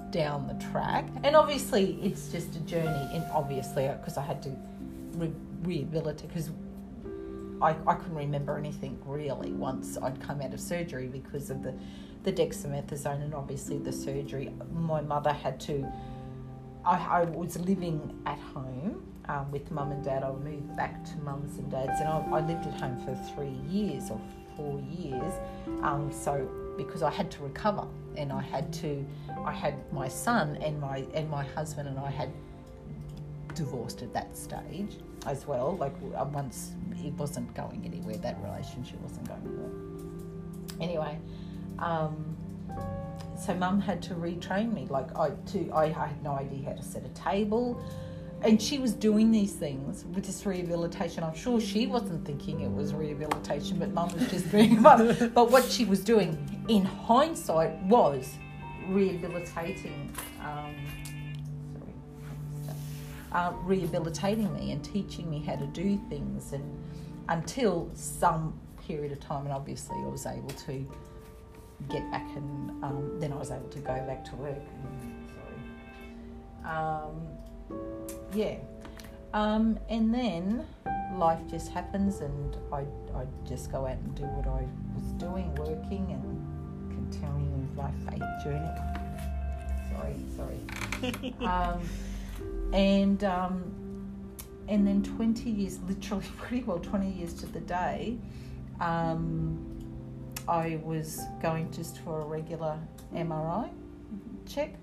down 0.10 0.48
the 0.48 0.56
track, 0.72 1.08
and 1.24 1.36
obviously 1.36 2.00
it's 2.02 2.30
just 2.30 2.56
a 2.56 2.60
journey. 2.62 3.10
And 3.14 3.24
obviously, 3.32 3.88
uh, 3.88 3.94
because 3.96 4.18
I 4.18 4.24
had 4.24 4.42
to 4.44 4.50
re- 5.16 5.34
rehabilitate, 5.62 6.30
because 6.30 6.50
I, 7.62 7.76
I 7.88 7.96
couldn't 7.96 8.16
remember 8.16 8.58
anything 8.58 9.00
really 9.06 9.52
once 9.52 9.98
I'd 10.02 10.22
come 10.22 10.42
out 10.42 10.54
of 10.54 10.60
surgery 10.60 11.08
because 11.08 11.50
of 11.50 11.64
the 11.64 11.74
the 12.24 12.34
dexamethasone 12.34 13.24
and 13.24 13.34
obviously 13.34 13.78
the 13.78 13.92
surgery. 13.92 14.52
My 14.74 15.02
mother 15.02 15.32
had 15.32 15.60
to. 15.62 15.90
I, 16.86 16.98
I 16.98 17.24
was 17.24 17.58
living 17.60 18.20
at 18.26 18.40
home 18.40 19.06
um, 19.28 19.52
with 19.52 19.72
mum 19.72 19.92
and 19.92 20.04
dad. 20.04 20.24
I 20.24 20.32
moved 20.32 20.76
back 20.76 21.04
to 21.06 21.18
mum's 21.20 21.58
and 21.58 21.72
dad's, 21.72 22.00
and 22.00 22.10
I, 22.10 22.20
I 22.32 22.40
lived 22.42 22.66
at 22.66 22.74
home 22.74 23.00
for 23.06 23.16
three 23.34 23.58
years 23.70 24.10
or 24.10 24.20
four 24.58 24.82
years. 24.82 25.34
Um, 25.82 26.12
so 26.12 26.50
because 26.78 27.04
I 27.04 27.12
had 27.12 27.32
to 27.32 27.44
recover, 27.44 27.88
and 28.18 28.34
I 28.34 28.42
had 28.42 28.74
to, 28.74 29.06
I 29.46 29.54
had 29.54 29.76
my 29.94 30.08
son 30.08 30.58
and 30.58 30.80
my 30.80 31.06
and 31.14 31.30
my 31.30 31.44
husband 31.44 31.88
and 31.88 32.00
I 32.00 32.10
had 32.10 32.32
divorced 33.56 34.02
at 34.02 34.14
that 34.14 34.36
stage 34.38 34.98
as 35.26 35.48
well. 35.48 35.76
Like 35.78 35.94
uh, 36.16 36.26
once 36.26 36.72
it 37.04 37.14
wasn't 37.14 37.54
going 37.56 37.84
anywhere, 37.86 38.18
that 38.18 38.38
relationship 38.44 39.00
wasn't 39.02 39.28
going 39.28 39.42
anywhere. 39.46 39.72
Anyway, 40.82 41.20
um, 41.80 42.38
so 43.38 43.54
mum 43.56 43.80
had 43.80 44.02
to 44.04 44.16
retrain 44.16 44.74
me. 44.74 44.88
Like 44.90 45.16
I, 45.18 45.32
to 45.52 45.72
I 45.74 45.90
had 45.90 46.24
no 46.24 46.32
idea 46.32 46.70
how 46.70 46.74
to 46.74 46.84
set 46.84 47.06
a 47.06 47.10
table 47.10 47.82
and 48.42 48.62
she 48.62 48.80
was 48.80 48.94
doing 48.94 49.32
these 49.32 49.54
things 49.54 50.06
with 50.14 50.26
this 50.26 50.46
rehabilitation. 50.46 51.24
I'm 51.24 51.36
sure 51.36 51.60
she 51.60 51.88
wasn't 51.88 52.26
thinking 52.26 52.62
it 52.62 52.72
was 52.72 52.94
rehabilitation, 52.94 53.80
but 53.80 53.92
mum 53.92 54.14
was 54.14 54.30
just 54.30 54.50
doing 54.50 54.78
it. 54.78 55.34
But 55.34 55.52
what 55.52 55.66
she 55.66 55.86
was 55.86 56.00
doing 56.04 56.38
in 56.70 56.86
hindsight 56.86 57.78
was 57.84 58.38
rehabilitating, 58.88 60.12
um, 60.42 60.74
uh, 63.32 63.54
rehabilitating 63.64 64.54
me 64.54 64.72
and 64.72 64.84
teaching 64.84 65.30
me 65.30 65.40
how 65.40 65.56
to 65.56 65.68
do 65.68 66.00
things, 66.10 66.54
and 66.54 66.64
until 67.30 67.90
some 67.94 68.60
period 68.88 69.12
of 69.12 69.20
time, 69.20 69.46
and 69.46 69.54
obviously 69.54 69.98
I 69.98 70.08
was 70.08 70.26
able 70.26 70.50
to 70.50 70.86
get 71.90 72.10
back, 72.12 72.28
and 72.36 72.84
um, 72.84 73.20
then 73.20 73.32
I 73.32 73.36
was 73.36 73.52
able 73.52 73.70
to 73.70 73.80
go 73.80 73.94
back 74.06 74.26
to 74.26 74.36
work. 74.36 74.62
Sorry. 76.64 76.76
Um, 76.76 77.28
yeah. 78.34 78.56
Um, 79.34 79.78
and 79.90 80.14
then 80.14 80.66
life 81.16 81.40
just 81.50 81.72
happens, 81.72 82.22
and 82.22 82.58
I, 82.74 82.80
I 83.16 83.26
just 83.48 83.72
go 83.72 83.86
out 83.86 83.98
and 83.98 84.16
do 84.16 84.24
what 84.24 84.48
I 84.48 84.68
was 84.96 85.12
doing, 85.14 85.54
working 85.56 86.12
and 86.12 86.90
continuing 86.92 87.62
with 87.62 87.76
my 87.76 87.92
faith 88.10 88.24
journey. 88.44 88.70
Sorry, 89.92 90.16
sorry. 90.36 91.34
um, 91.48 91.82
and 92.74 93.24
um, 93.24 93.76
and 94.68 94.86
then 94.86 95.02
20 95.02 95.50
years, 95.50 95.80
literally 95.88 96.26
pretty 96.38 96.64
well 96.64 96.80
20 96.80 97.12
years 97.12 97.34
to 97.36 97.46
the 97.48 97.62
day, 97.62 98.18
um, 98.80 99.66
I 100.48 100.80
was 100.84 101.22
going 101.42 101.72
just 101.72 102.00
for 102.00 102.22
a 102.22 102.26
regular 102.26 102.78
MRI 103.14 103.70
check 104.46 104.74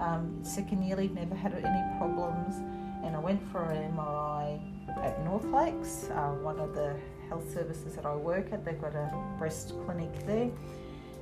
um, 0.00 0.38
second 0.42 0.82
yearly, 0.82 1.08
never 1.08 1.34
had 1.34 1.52
any 1.52 1.98
problems, 1.98 2.56
and 3.04 3.14
I 3.14 3.18
went 3.18 3.40
for 3.52 3.62
an 3.70 3.92
MRI 3.92 4.60
at 5.04 5.22
North 5.24 5.44
Lakes, 5.44 6.08
uh, 6.10 6.30
one 6.42 6.58
of 6.58 6.74
the 6.74 6.96
health 7.28 7.52
services 7.52 7.94
that 7.94 8.06
I 8.06 8.14
work 8.14 8.52
at. 8.52 8.64
They've 8.64 8.80
got 8.80 8.94
a 8.94 9.12
breast 9.38 9.74
clinic 9.84 10.10
there. 10.26 10.50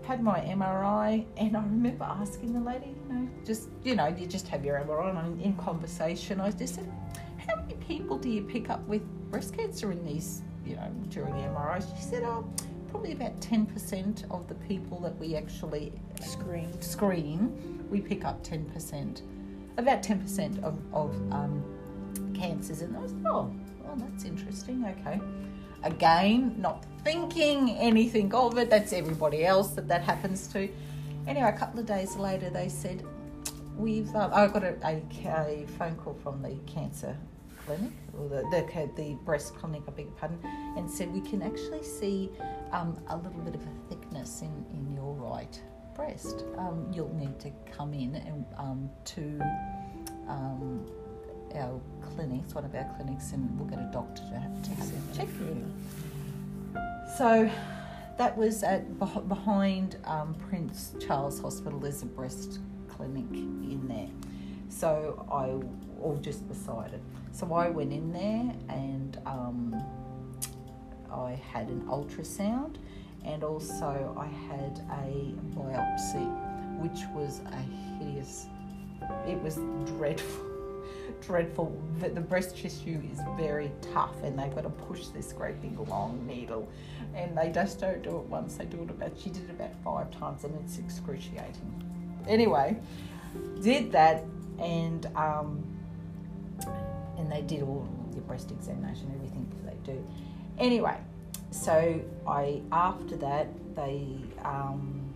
Had 0.09 0.23
my 0.23 0.41
MRI, 0.41 1.27
and 1.37 1.55
I 1.55 1.61
remember 1.61 2.05
asking 2.05 2.55
the 2.55 2.61
lady, 2.61 2.95
you 2.97 3.15
know, 3.15 3.29
just 3.45 3.69
you 3.85 3.95
know, 3.95 4.07
you 4.07 4.27
just 4.27 4.49
have 4.49 4.65
your 4.65 4.79
MRI, 4.79 5.15
and 5.23 5.39
in 5.43 5.55
conversation, 5.59 6.41
I 6.41 6.51
just 6.51 6.77
said, 6.77 6.91
"How 7.47 7.57
many 7.57 7.75
people 7.75 8.17
do 8.17 8.31
you 8.31 8.41
pick 8.41 8.71
up 8.71 8.81
with 8.89 9.03
breast 9.31 9.55
cancer 9.55 9.93
in 9.93 10.03
these, 10.07 10.41
you 10.65 10.77
know, 10.77 10.91
during 11.11 11.35
the 11.35 11.43
MRI?" 11.43 11.83
She 11.95 12.03
said, 12.03 12.23
"Oh." 12.23 12.51
Probably 12.89 13.13
about 13.13 13.39
10% 13.43 14.25
of 14.31 14.49
the 14.49 14.55
people 14.55 14.99
that 15.01 15.15
we 15.19 15.37
actually 15.37 15.93
Screen. 16.23 16.81
screen, 16.81 17.87
we 17.91 18.01
pick 18.01 18.25
up 18.25 18.43
10%, 18.43 19.21
about 19.77 20.03
10% 20.03 20.65
of, 20.65 20.79
of 20.95 21.15
um, 21.31 21.63
cancers. 22.33 22.81
And 22.81 22.97
I 22.97 23.01
was, 23.01 23.13
oh, 23.27 23.53
well, 23.85 23.95
that's 23.97 24.25
interesting. 24.25 24.87
Okay. 24.87 25.21
Again, 25.83 26.55
not 26.59 26.85
thinking 27.05 27.71
anything 27.71 28.35
of 28.35 28.59
it. 28.59 28.71
That's 28.71 28.93
everybody 28.93 29.45
else 29.45 29.69
that 29.71 29.89
that 29.89 30.03
happens 30.03 30.47
to. 30.49 30.69
Anyway, 31.27 31.49
a 31.49 31.53
couple 31.53 31.81
of 31.81 31.87
days 31.87 32.17
later, 32.17 32.51
they 32.51 32.69
said, 32.69 33.05
we've, 33.77 34.15
uh, 34.15 34.31
I 34.33 34.47
got 34.49 34.65
a, 34.65 34.77
a, 34.85 35.03
a 35.29 35.67
phone 35.79 35.95
call 35.97 36.15
from 36.15 36.43
the 36.43 36.57
cancer 36.67 37.17
clinic, 37.65 37.93
or 38.19 38.29
the, 38.29 38.43
the, 38.51 38.91
the 38.97 39.15
breast 39.25 39.55
clinic, 39.57 39.83
I 39.87 39.91
beg 39.91 40.07
your 40.07 40.15
pardon, 40.15 40.39
and 40.77 40.91
said 40.91 41.13
we 41.13 41.21
can 41.21 41.43
actually 41.43 41.83
see 41.83 42.31
um, 42.73 42.99
a 43.09 43.17
little 43.17 43.41
bit 43.41 43.55
of 43.55 43.61
a 43.61 43.89
thickness 43.89 44.43
in, 44.43 44.65
in 44.73 44.95
your 44.95 45.15
right 45.15 45.61
breast. 45.95 46.45
Um, 46.57 46.91
you'll 46.93 47.15
need 47.15 47.39
to 47.41 47.51
come 47.71 47.93
in 47.93 48.15
and 48.15 48.45
um, 48.57 48.91
to 49.05 49.41
um, 50.29 50.87
our 51.55 51.81
clinics, 52.01 52.55
one 52.55 52.65
of 52.65 52.75
our 52.75 52.89
clinics, 52.97 53.33
and 53.33 53.59
we'll 53.59 53.69
get 53.69 53.79
a 53.79 53.91
doctor 53.93 54.23
to 54.23 54.39
have, 54.39 54.63
to 54.63 54.71
have 54.71 54.89
a 54.89 55.17
check 55.17 55.29
you. 55.41 55.73
So 57.17 57.51
that 58.17 58.37
was 58.37 58.63
at 58.63 58.99
behind 59.29 59.97
um, 60.05 60.35
Prince 60.35 60.95
Charles 61.05 61.41
Hospital. 61.41 61.79
There's 61.79 62.03
a 62.03 62.07
breast 62.07 62.59
clinic 62.89 63.31
in 63.33 63.87
there. 63.89 64.09
So 64.69 65.27
I, 65.31 65.65
or 66.01 66.17
just 66.19 66.47
beside 66.49 66.93
it. 66.93 67.03
So 67.33 67.53
I 67.53 67.69
went 67.69 67.93
in 67.93 68.13
there 68.13 68.53
and 68.69 69.19
um, 69.25 69.83
I 71.13 71.41
had 71.53 71.69
an 71.69 71.83
ultrasound 71.83 72.77
and 73.25 73.45
also 73.45 74.17
I 74.19 74.27
had 74.27 74.81
a 74.91 75.35
biopsy, 75.57 76.27
which 76.81 77.07
was 77.15 77.41
a 77.53 77.57
hideous. 77.99 78.47
It 79.27 79.41
was 79.43 79.57
dreadful, 79.87 80.48
dreadful. 81.21 81.81
The, 82.01 82.09
the 82.11 82.21
breast 82.21 82.57
tissue 82.57 83.01
is 83.13 83.21
very 83.37 83.71
tough, 83.93 84.23
and 84.23 84.39
they've 84.39 84.55
got 84.55 84.65
to 84.65 84.71
push 84.71 85.07
this 85.09 85.33
great 85.33 85.61
big 85.61 85.79
long 85.89 86.27
needle, 86.27 86.69
and 87.15 87.37
they 87.37 87.51
just 87.51 87.81
don't 87.81 88.03
do 88.03 88.19
it 88.19 88.25
once. 88.25 88.57
They 88.57 88.65
do 88.65 88.83
it 88.83 88.91
about. 88.91 89.13
She 89.19 89.31
did 89.31 89.45
it 89.45 89.51
about 89.51 89.75
five 89.85 90.11
times, 90.19 90.45
and 90.45 90.55
it's 90.65 90.79
excruciating. 90.79 92.25
Anyway, 92.27 92.77
did 93.63 93.93
that, 93.93 94.25
and 94.59 95.07
um, 95.17 95.65
and 97.19 97.31
they 97.31 97.43
did 97.43 97.63
all 97.63 97.89
your 98.13 98.23
breast 98.23 98.51
examination, 98.51 99.11
everything 99.15 99.47
they 99.65 99.93
do. 99.93 100.07
Anyway, 100.59 100.97
so 101.51 102.01
I 102.27 102.61
after 102.73 103.17
that 103.17 103.49
they 103.75 104.17
um, 104.45 105.15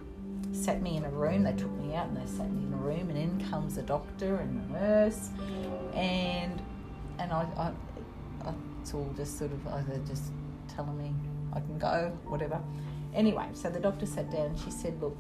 sat 0.52 0.82
me 0.82 0.96
in 0.96 1.04
a 1.04 1.10
room. 1.10 1.42
They 1.42 1.52
took 1.52 1.72
me 1.72 1.94
out 1.94 2.08
and 2.08 2.16
they 2.16 2.26
sat 2.26 2.50
me 2.50 2.66
in 2.66 2.72
a 2.72 2.76
room, 2.76 3.10
and 3.10 3.18
in 3.18 3.50
comes 3.50 3.76
a 3.76 3.82
doctor 3.82 4.36
and 4.36 4.70
a 4.70 4.72
nurse, 4.72 5.30
and 5.94 6.60
and 7.18 7.32
I, 7.32 7.46
I, 7.56 7.72
I 8.48 8.54
it's 8.80 8.94
all 8.94 9.12
just 9.16 9.38
sort 9.38 9.52
of 9.52 9.66
either 9.68 9.98
just 10.06 10.24
telling 10.68 10.96
me 10.98 11.14
I 11.52 11.60
can 11.60 11.78
go, 11.78 12.12
whatever. 12.26 12.60
Anyway, 13.14 13.46
so 13.52 13.68
the 13.70 13.78
doctor 13.80 14.06
sat 14.06 14.30
down 14.30 14.46
and 14.46 14.58
she 14.58 14.70
said, 14.70 15.00
"Look, 15.00 15.16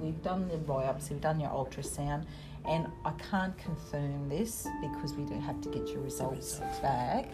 we've 0.00 0.20
done 0.22 0.48
the 0.48 0.56
biopsy, 0.56 1.10
we've 1.10 1.20
done 1.20 1.38
your 1.40 1.50
ultrasound, 1.50 2.24
and 2.66 2.88
I 3.04 3.12
can't 3.30 3.56
confirm 3.56 4.28
this 4.28 4.66
because 4.82 5.14
we 5.14 5.24
do 5.24 5.38
have 5.40 5.60
to 5.62 5.68
get 5.70 5.88
your 5.88 6.00
results, 6.00 6.54
results. 6.60 6.80
back." 6.80 7.26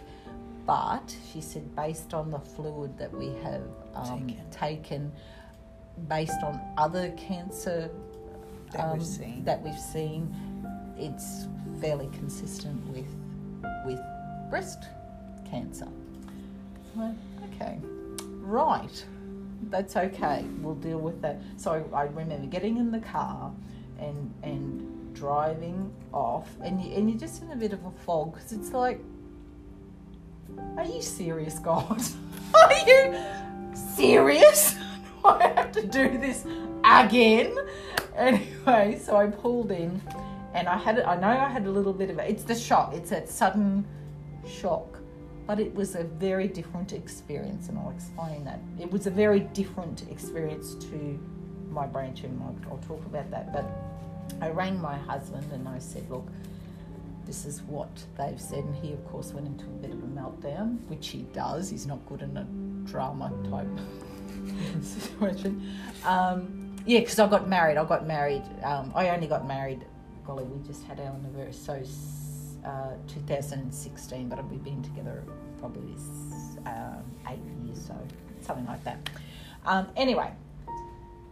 But 0.67 1.15
she 1.33 1.41
said, 1.41 1.75
based 1.75 2.13
on 2.13 2.29
the 2.29 2.37
fluid 2.39 2.95
that 2.99 3.11
we 3.11 3.29
have 3.43 3.63
um, 3.95 4.27
Taken. 4.27 4.49
taken, 4.51 5.11
based 6.07 6.43
on 6.43 6.61
other 6.77 7.09
cancer 7.17 7.89
That 8.73 8.93
we've 8.93 9.01
um, 9.01 9.05
seen. 9.07 9.43
that 9.43 9.63
we've 9.63 9.79
seen, 9.79 10.33
it's 10.97 11.47
fairly 11.79 12.09
consistent 12.13 12.85
with 12.87 13.07
with 13.85 13.99
breast 14.49 14.83
cancer. 15.49 15.87
Okay, 17.53 17.79
right, 18.41 19.05
that's 19.69 19.95
okay. 19.95 20.45
We'll 20.61 20.75
deal 20.75 20.99
with 20.99 21.21
that. 21.21 21.41
So 21.57 21.87
I 21.93 22.03
remember 22.03 22.47
getting 22.47 22.77
in 22.77 22.91
the 22.91 22.99
car 22.99 23.51
and 23.99 24.33
and 24.43 25.13
driving 25.13 25.91
off, 26.13 26.49
and 26.61 26.81
you, 26.81 26.93
and 26.93 27.09
you're 27.09 27.19
just 27.19 27.41
in 27.41 27.51
a 27.51 27.55
bit 27.55 27.73
of 27.73 27.85
a 27.85 27.91
fog 28.05 28.33
because 28.33 28.51
it's 28.51 28.71
like 28.71 28.99
Are 30.77 30.85
you 30.85 31.01
serious, 31.01 31.59
God? 31.59 32.01
Are 32.55 32.73
you 32.87 33.15
serious? 33.73 34.75
I 35.25 35.53
have 35.55 35.71
to 35.73 35.85
do 35.85 36.17
this 36.17 36.45
again. 36.83 37.55
Anyway, 38.15 38.99
so 39.03 39.15
I 39.15 39.27
pulled 39.27 39.71
in 39.71 40.01
and 40.61 40.69
I 40.69 40.77
had 40.77 40.99
I 40.99 41.15
know 41.15 41.27
I 41.27 41.49
had 41.49 41.65
a 41.65 41.71
little 41.71 41.91
bit 41.91 42.11
of 42.11 42.19
it. 42.19 42.29
it's 42.29 42.43
the 42.43 42.53
shock. 42.53 42.93
It's 42.93 43.09
that 43.09 43.27
sudden 43.27 43.83
shock. 44.47 44.99
But 45.47 45.59
it 45.59 45.73
was 45.73 45.95
a 45.95 46.03
very 46.03 46.47
different 46.47 46.93
experience 46.93 47.67
and 47.67 47.79
I'll 47.79 47.89
explain 47.89 48.43
that. 48.45 48.59
It 48.79 48.91
was 48.91 49.07
a 49.07 49.09
very 49.09 49.39
different 49.39 50.03
experience 50.11 50.75
to 50.85 51.19
my 51.71 51.87
brain 51.87 52.13
tumor. 52.13 52.53
I'll 52.69 52.77
talk 52.77 53.03
about 53.07 53.31
that. 53.31 53.51
But 53.51 53.65
I 54.39 54.49
rang 54.51 54.79
my 54.79 54.97
husband 54.99 55.51
and 55.51 55.67
I 55.67 55.79
said, 55.79 56.07
look, 56.11 56.27
this 57.25 57.43
is 57.45 57.63
what 57.63 57.89
they've 58.19 58.39
said. 58.39 58.63
And 58.63 58.75
he, 58.75 58.93
of 58.93 59.03
course, 59.07 59.33
went 59.33 59.47
into 59.47 59.65
a 59.65 59.79
bit 59.81 59.91
of 59.91 59.97
a 60.03 60.07
meltdown, 60.07 60.77
which 60.89 61.07
he 61.07 61.23
does. 61.33 61.71
He's 61.71 61.87
not 61.87 62.05
good 62.05 62.21
in 62.21 62.37
a 62.37 62.45
drama 62.87 63.33
type 63.49 63.67
situation. 64.83 65.67
Um, 66.05 66.75
yeah, 66.85 66.99
because 66.99 67.17
I 67.17 67.27
got 67.27 67.49
married. 67.49 67.77
I 67.77 67.83
got 67.83 68.05
married. 68.05 68.43
Um, 68.63 68.91
I 68.93 69.09
only 69.09 69.25
got 69.25 69.47
married. 69.47 69.85
Golly, 70.25 70.43
we 70.43 70.65
just 70.65 70.83
had 70.83 70.99
our 70.99 71.07
anniversary. 71.07 71.85
So 71.85 72.67
uh, 72.67 72.93
2016, 73.07 74.29
but 74.29 74.49
we've 74.49 74.63
been 74.63 74.83
together 74.83 75.23
probably 75.59 75.95
um, 76.65 77.03
eight 77.29 77.39
years, 77.63 77.85
so 77.87 77.95
something 78.41 78.65
like 78.65 78.83
that. 78.83 79.09
Um, 79.65 79.87
anyway, 79.95 80.31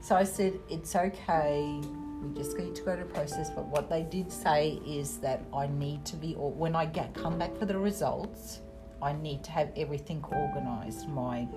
so 0.02 0.16
I 0.16 0.24
said 0.24 0.60
it's 0.70 0.96
okay 0.96 1.82
we 2.22 2.34
just 2.34 2.58
need 2.58 2.76
to 2.76 2.82
go 2.84 2.96
to 2.96 3.06
process. 3.06 3.50
But 3.50 3.66
what 3.66 3.90
they 3.90 4.04
did 4.04 4.32
say 4.32 4.82
is 4.86 5.18
that 5.20 5.44
I 5.54 5.68
need 5.68 6.06
to 6.06 6.16
be, 6.16 6.36
or 6.36 6.52
when 6.52 6.76
I 6.76 6.86
get 6.86 7.14
come 7.14 7.38
back 7.38 7.56
for 7.58 7.66
the 7.66 7.78
results, 7.78 8.62
I 9.02 9.14
need 9.14 9.44
to 9.46 9.52
have 9.52 9.72
everything 9.76 10.24
organised. 10.32 11.08
My 11.08 11.48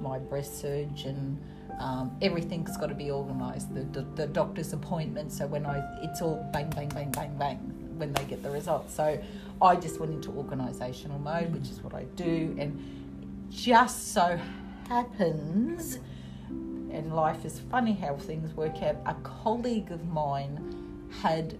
my 0.00 0.18
breast 0.18 0.60
surgeon, 0.60 1.38
um, 1.80 2.14
everything's 2.20 2.76
got 2.76 2.88
to 2.88 2.94
be 2.94 3.10
organised. 3.10 3.74
The, 3.74 3.82
the, 3.82 4.02
the 4.14 4.26
doctor's 4.26 4.72
appointment. 4.72 5.32
So 5.32 5.46
when 5.46 5.66
I, 5.66 5.82
it's 6.02 6.22
all 6.22 6.46
bang 6.52 6.70
bang 6.70 6.90
bang 6.90 7.10
bang 7.10 7.36
bang 7.36 7.56
when 7.96 8.12
they 8.12 8.24
get 8.24 8.42
the 8.42 8.50
results. 8.50 8.94
So 8.94 9.20
I 9.60 9.76
just 9.76 9.98
went 9.98 10.12
into 10.12 10.30
organisational 10.30 11.20
mode, 11.20 11.52
which 11.52 11.70
is 11.70 11.82
what 11.82 11.94
I 11.94 12.04
do, 12.16 12.54
and 12.58 13.48
just 13.50 14.12
so 14.12 14.38
happens 14.88 15.98
and 16.92 17.14
life 17.14 17.44
is 17.44 17.60
funny 17.70 17.92
how 17.92 18.16
things 18.16 18.54
work 18.56 18.82
out. 18.82 18.96
A 19.06 19.14
colleague 19.22 19.90
of 19.92 20.06
mine 20.08 21.08
had 21.22 21.56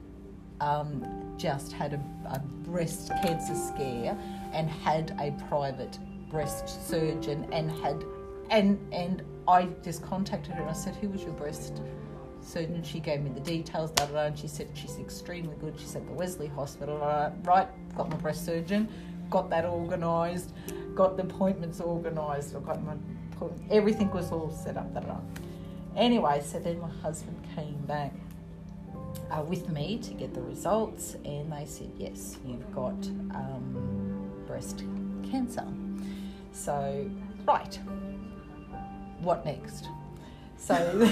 um, 0.61 1.35
just 1.37 1.73
had 1.73 1.95
a, 1.95 2.01
a, 2.27 2.39
breast 2.39 3.11
cancer 3.23 3.55
scare 3.55 4.17
and 4.53 4.69
had 4.69 5.17
a 5.19 5.31
private 5.49 5.99
breast 6.31 6.87
surgeon 6.87 7.49
and 7.53 7.71
had 7.83 8.05
and 8.51 8.79
and 8.93 9.23
I 9.47 9.65
just 9.83 10.03
contacted 10.03 10.55
her 10.55 10.63
and 10.63 10.71
I 10.71 10.75
said, 10.75 10.95
"Who 10.97 11.09
was 11.09 11.23
your 11.23 11.33
breast 11.33 11.81
surgeon?" 12.41 12.83
She 12.83 13.01
gave 13.01 13.23
me 13.23 13.31
the 13.31 13.41
details, 13.41 13.91
da 13.93 14.07
da 14.07 14.13
da, 14.13 14.25
and 14.27 14.39
she 14.39 14.49
said 14.49 14.69
she's 14.75 14.99
extremely 14.99 15.57
good. 15.57 15.79
She 15.79 15.87
said 15.87 16.07
the 16.07 16.13
Wesley 16.13 16.49
Hospital. 16.49 16.99
Right, 17.45 17.69
got 17.97 18.11
my 18.11 18.17
breast 18.17 18.45
surgeon, 18.45 18.89
got 19.31 19.51
that 19.51 19.65
organised, 19.65 20.53
got 20.95 21.17
the 21.17 21.23
appointments 21.25 21.81
organised. 21.81 22.55
I 22.55 22.61
got 22.61 22.83
my 22.83 22.95
everything 23.71 24.11
was 24.11 24.31
all 24.33 24.51
set 24.51 24.77
up. 24.77 24.93
Da, 24.95 25.01
da, 25.01 25.15
da. 25.15 25.21
Anyway, 25.97 26.43
so 26.45 26.59
then 26.59 26.79
my 26.81 26.91
husband 27.03 27.37
came 27.55 27.79
back 27.87 28.13
uh, 29.31 29.43
with 29.43 29.69
me 29.69 29.99
to 29.99 30.15
get 30.15 30.35
the 30.35 30.43
results, 30.43 31.17
and 31.25 31.53
they 31.53 31.65
said, 31.67 31.91
Yes, 31.97 32.39
you've 32.45 32.73
got 32.75 32.95
um, 33.35 34.31
breast 34.47 34.85
cancer. 35.31 35.67
So, 36.53 37.11
right, 37.47 37.79
what 39.23 39.45
next? 39.45 39.87
So, 40.57 41.11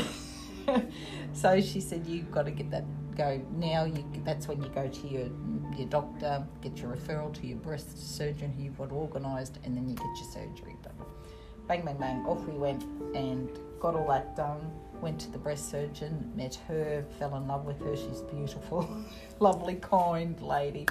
so 1.33 1.61
she 1.61 1.81
said, 1.81 2.07
You've 2.07 2.31
got 2.31 2.45
to 2.47 2.51
get 2.51 2.71
that 2.71 2.85
go 3.17 3.41
now. 3.57 3.85
You, 3.85 4.05
that's 4.25 4.49
when 4.49 4.63
you 4.63 4.69
go 4.71 4.89
to 4.89 5.09
your 5.09 5.29
your 5.77 5.89
doctor, 5.89 6.45
get 6.63 6.79
your 6.79 6.95
referral 6.95 7.33
to 7.35 7.47
your 7.47 7.59
breast 7.59 8.17
surgeon 8.17 8.53
who 8.53 8.65
you've 8.65 8.79
got 8.79 8.93
organised, 8.93 9.59
and 9.65 9.77
then 9.77 9.89
you 9.89 9.95
get 9.95 10.07
your 10.17 10.31
surgery 10.33 10.77
done 10.83 11.07
bang, 11.69 11.85
bang, 11.85 11.99
bang, 11.99 12.27
off 12.27 12.43
we 12.47 12.55
went 12.55 12.83
and 13.15 13.51
got 13.79 13.95
all 13.95 14.09
that 14.09 14.35
done. 14.35 14.59
Went 15.03 15.21
to 15.21 15.31
the 15.31 15.39
breast 15.39 15.71
surgeon, 15.71 16.33
met 16.35 16.59
her, 16.67 17.05
fell 17.19 17.37
in 17.37 17.47
love 17.47 17.67
with 17.67 17.79
her. 17.85 17.95
She's 17.95 18.23
beautiful, 18.23 18.89
lovely, 19.39 19.77
kind 19.77 20.41
lady. 20.41 20.87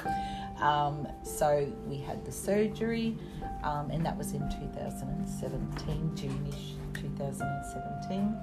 Um, 0.62 1.08
so 1.24 1.70
we 1.88 1.98
had 1.98 2.24
the 2.24 2.32
surgery, 2.32 3.18
um, 3.64 3.90
and 3.92 4.06
that 4.06 4.16
was 4.16 4.32
in 4.32 4.42
2017, 4.50 6.16
June-ish 6.16 6.76
2017. 7.02 8.36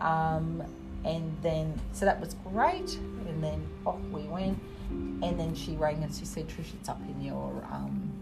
Um, 0.00 0.62
and 1.04 1.36
then, 1.42 1.78
so 1.92 2.04
that 2.04 2.20
was 2.20 2.34
great. 2.52 2.96
And 3.28 3.42
then 3.42 3.66
off 3.86 4.00
we 4.10 4.22
went. 4.22 4.58
And 4.90 5.38
then 5.38 5.54
she 5.54 5.72
rang 5.76 6.02
and 6.02 6.14
she 6.14 6.24
said, 6.24 6.48
Trish, 6.48 6.74
it's 6.78 6.88
up 6.88 7.00
in 7.08 7.20
your 7.22 7.64
um, 7.70 8.12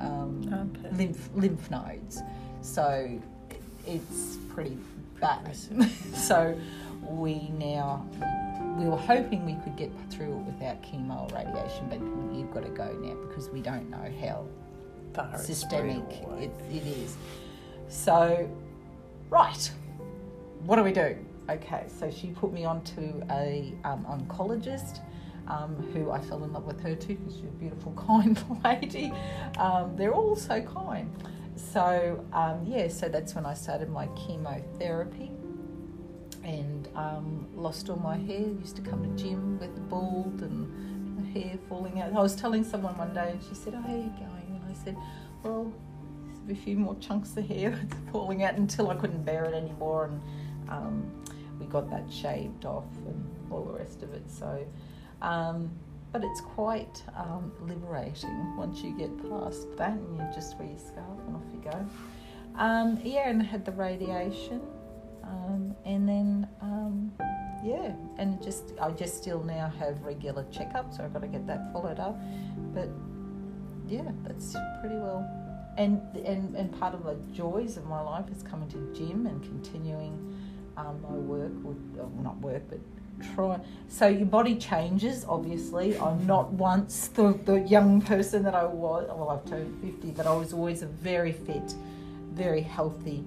um, 0.00 0.72
lymph 0.92 1.28
lymph 1.34 1.70
nodes. 1.70 2.22
So 2.62 3.20
it's 3.86 4.38
pretty 4.54 4.78
bad. 5.20 5.54
so 6.14 6.58
we 7.02 7.48
now 7.58 8.06
we 8.78 8.86
were 8.86 8.96
hoping 8.96 9.46
we 9.46 9.54
could 9.62 9.76
get 9.76 9.90
through 10.10 10.32
it 10.32 10.52
without 10.52 10.82
chemo 10.82 11.30
or 11.30 11.36
radiation, 11.36 11.88
but 11.88 11.98
you've 12.36 12.52
got 12.52 12.62
to 12.62 12.70
go 12.70 12.92
now 13.00 13.14
because 13.26 13.48
we 13.48 13.60
don't 13.60 13.88
know 13.90 14.12
how 14.20 14.44
Far 15.14 15.38
systemic 15.38 16.04
it, 16.38 16.50
it 16.70 16.86
is. 16.86 17.16
So, 17.88 18.48
right, 19.30 19.70
what 20.64 20.76
do 20.76 20.82
we 20.82 20.92
do? 20.92 21.16
Okay, 21.48 21.86
so 21.88 22.10
she 22.10 22.28
put 22.28 22.52
me 22.52 22.64
on 22.64 22.82
to 22.84 23.24
a 23.30 23.74
um, 23.84 24.04
oncologist. 24.04 25.00
Um, 25.48 25.76
who 25.92 26.10
I 26.10 26.20
fell 26.20 26.42
in 26.42 26.52
love 26.52 26.64
with 26.64 26.80
her 26.80 26.96
too 26.96 27.14
because 27.14 27.36
she's 27.36 27.44
a 27.44 27.58
beautiful, 27.60 27.92
kind 28.08 28.36
lady. 28.64 29.12
Um, 29.58 29.94
they're 29.94 30.12
all 30.12 30.34
so 30.34 30.60
kind 30.60 31.08
so 31.56 32.24
um, 32.32 32.64
yeah, 32.66 32.88
so 32.88 33.08
that's 33.08 33.34
when 33.34 33.46
I 33.46 33.54
started 33.54 33.88
my 33.90 34.08
chemotherapy 34.08 35.30
and 36.44 36.88
um, 36.94 37.48
lost 37.54 37.88
all 37.88 37.96
my 37.96 38.18
hair. 38.18 38.40
Used 38.40 38.76
to 38.76 38.82
come 38.82 39.02
to 39.02 39.22
gym 39.22 39.58
with 39.58 39.88
bald 39.88 40.42
and 40.42 41.34
hair 41.34 41.58
falling 41.68 42.00
out. 42.00 42.12
I 42.12 42.20
was 42.20 42.36
telling 42.36 42.62
someone 42.62 42.96
one 42.98 43.14
day, 43.14 43.30
and 43.30 43.42
she 43.42 43.54
said, 43.54 43.74
"Oh, 43.74 43.80
how 43.80 43.92
are 43.92 43.96
you 43.96 44.12
going?" 44.18 44.60
And 44.60 44.62
I 44.70 44.74
said, 44.84 44.96
"Well, 45.42 45.72
a 46.50 46.54
few 46.54 46.76
more 46.76 46.96
chunks 46.96 47.36
of 47.36 47.46
hair 47.46 47.78
falling 48.12 48.42
out 48.42 48.54
until 48.54 48.90
I 48.90 48.94
couldn't 48.94 49.24
bear 49.24 49.44
it 49.44 49.54
anymore, 49.54 50.06
and 50.06 50.20
um, 50.68 51.24
we 51.58 51.66
got 51.66 51.90
that 51.90 52.10
shaved 52.12 52.64
off 52.64 52.84
and 53.06 53.24
all 53.50 53.64
the 53.64 53.72
rest 53.72 54.02
of 54.02 54.12
it." 54.12 54.30
So. 54.30 54.66
Um, 55.22 55.70
but 56.12 56.24
it's 56.24 56.40
quite 56.40 57.02
um, 57.14 57.52
liberating 57.60 58.56
once 58.56 58.80
you 58.80 58.96
get 58.96 59.10
past 59.28 59.66
that 59.76 59.92
and 59.92 60.16
you 60.16 60.24
just 60.34 60.58
wear 60.58 60.66
your 60.66 60.78
scarf 60.78 61.18
and 61.26 61.36
off 61.36 61.42
you 61.52 61.70
go. 61.70 61.86
Um, 62.58 62.98
yeah, 63.04 63.28
and 63.28 63.42
I 63.42 63.44
had 63.44 63.66
the 63.66 63.72
radiation, 63.72 64.62
um, 65.22 65.76
and 65.84 66.08
then 66.08 66.48
um, 66.62 67.12
yeah, 67.62 67.92
and 68.16 68.42
just 68.42 68.72
I 68.80 68.92
just 68.92 69.18
still 69.18 69.42
now 69.42 69.70
have 69.78 70.00
regular 70.02 70.44
checkups, 70.44 70.96
so 70.96 71.04
I've 71.04 71.12
got 71.12 71.20
to 71.20 71.28
get 71.28 71.46
that 71.48 71.70
followed 71.72 72.00
up. 72.00 72.18
But 72.72 72.88
yeah, 73.86 74.10
that's 74.24 74.56
pretty 74.80 74.96
well. 74.96 75.28
And 75.76 76.00
and 76.24 76.54
and 76.56 76.78
part 76.78 76.94
of 76.94 77.04
the 77.04 77.16
joys 77.34 77.76
of 77.76 77.86
my 77.86 78.00
life 78.00 78.26
is 78.34 78.42
coming 78.42 78.68
to 78.70 78.78
gym 78.94 79.26
and 79.26 79.42
continuing 79.42 80.34
um, 80.76 81.00
my 81.02 81.10
work, 81.10 81.52
with, 81.62 81.78
well, 81.94 82.10
not 82.22 82.38
work, 82.40 82.62
but 82.68 82.78
try. 83.34 83.58
So 83.88 84.06
your 84.06 84.26
body 84.26 84.56
changes 84.56 85.24
obviously. 85.28 85.98
I'm 85.98 86.26
not 86.26 86.52
once 86.52 87.08
the, 87.08 87.38
the 87.44 87.60
young 87.60 88.00
person 88.02 88.42
that 88.42 88.54
i 88.54 88.64
was 88.64 89.06
well 89.08 89.30
i've 89.30 89.48
turned 89.48 89.80
50 89.82 90.10
but 90.10 90.26
i 90.26 90.34
was 90.34 90.52
always 90.52 90.82
a 90.82 90.86
very 90.86 91.32
fit 91.32 91.74
very 92.36 92.60
healthy 92.60 93.24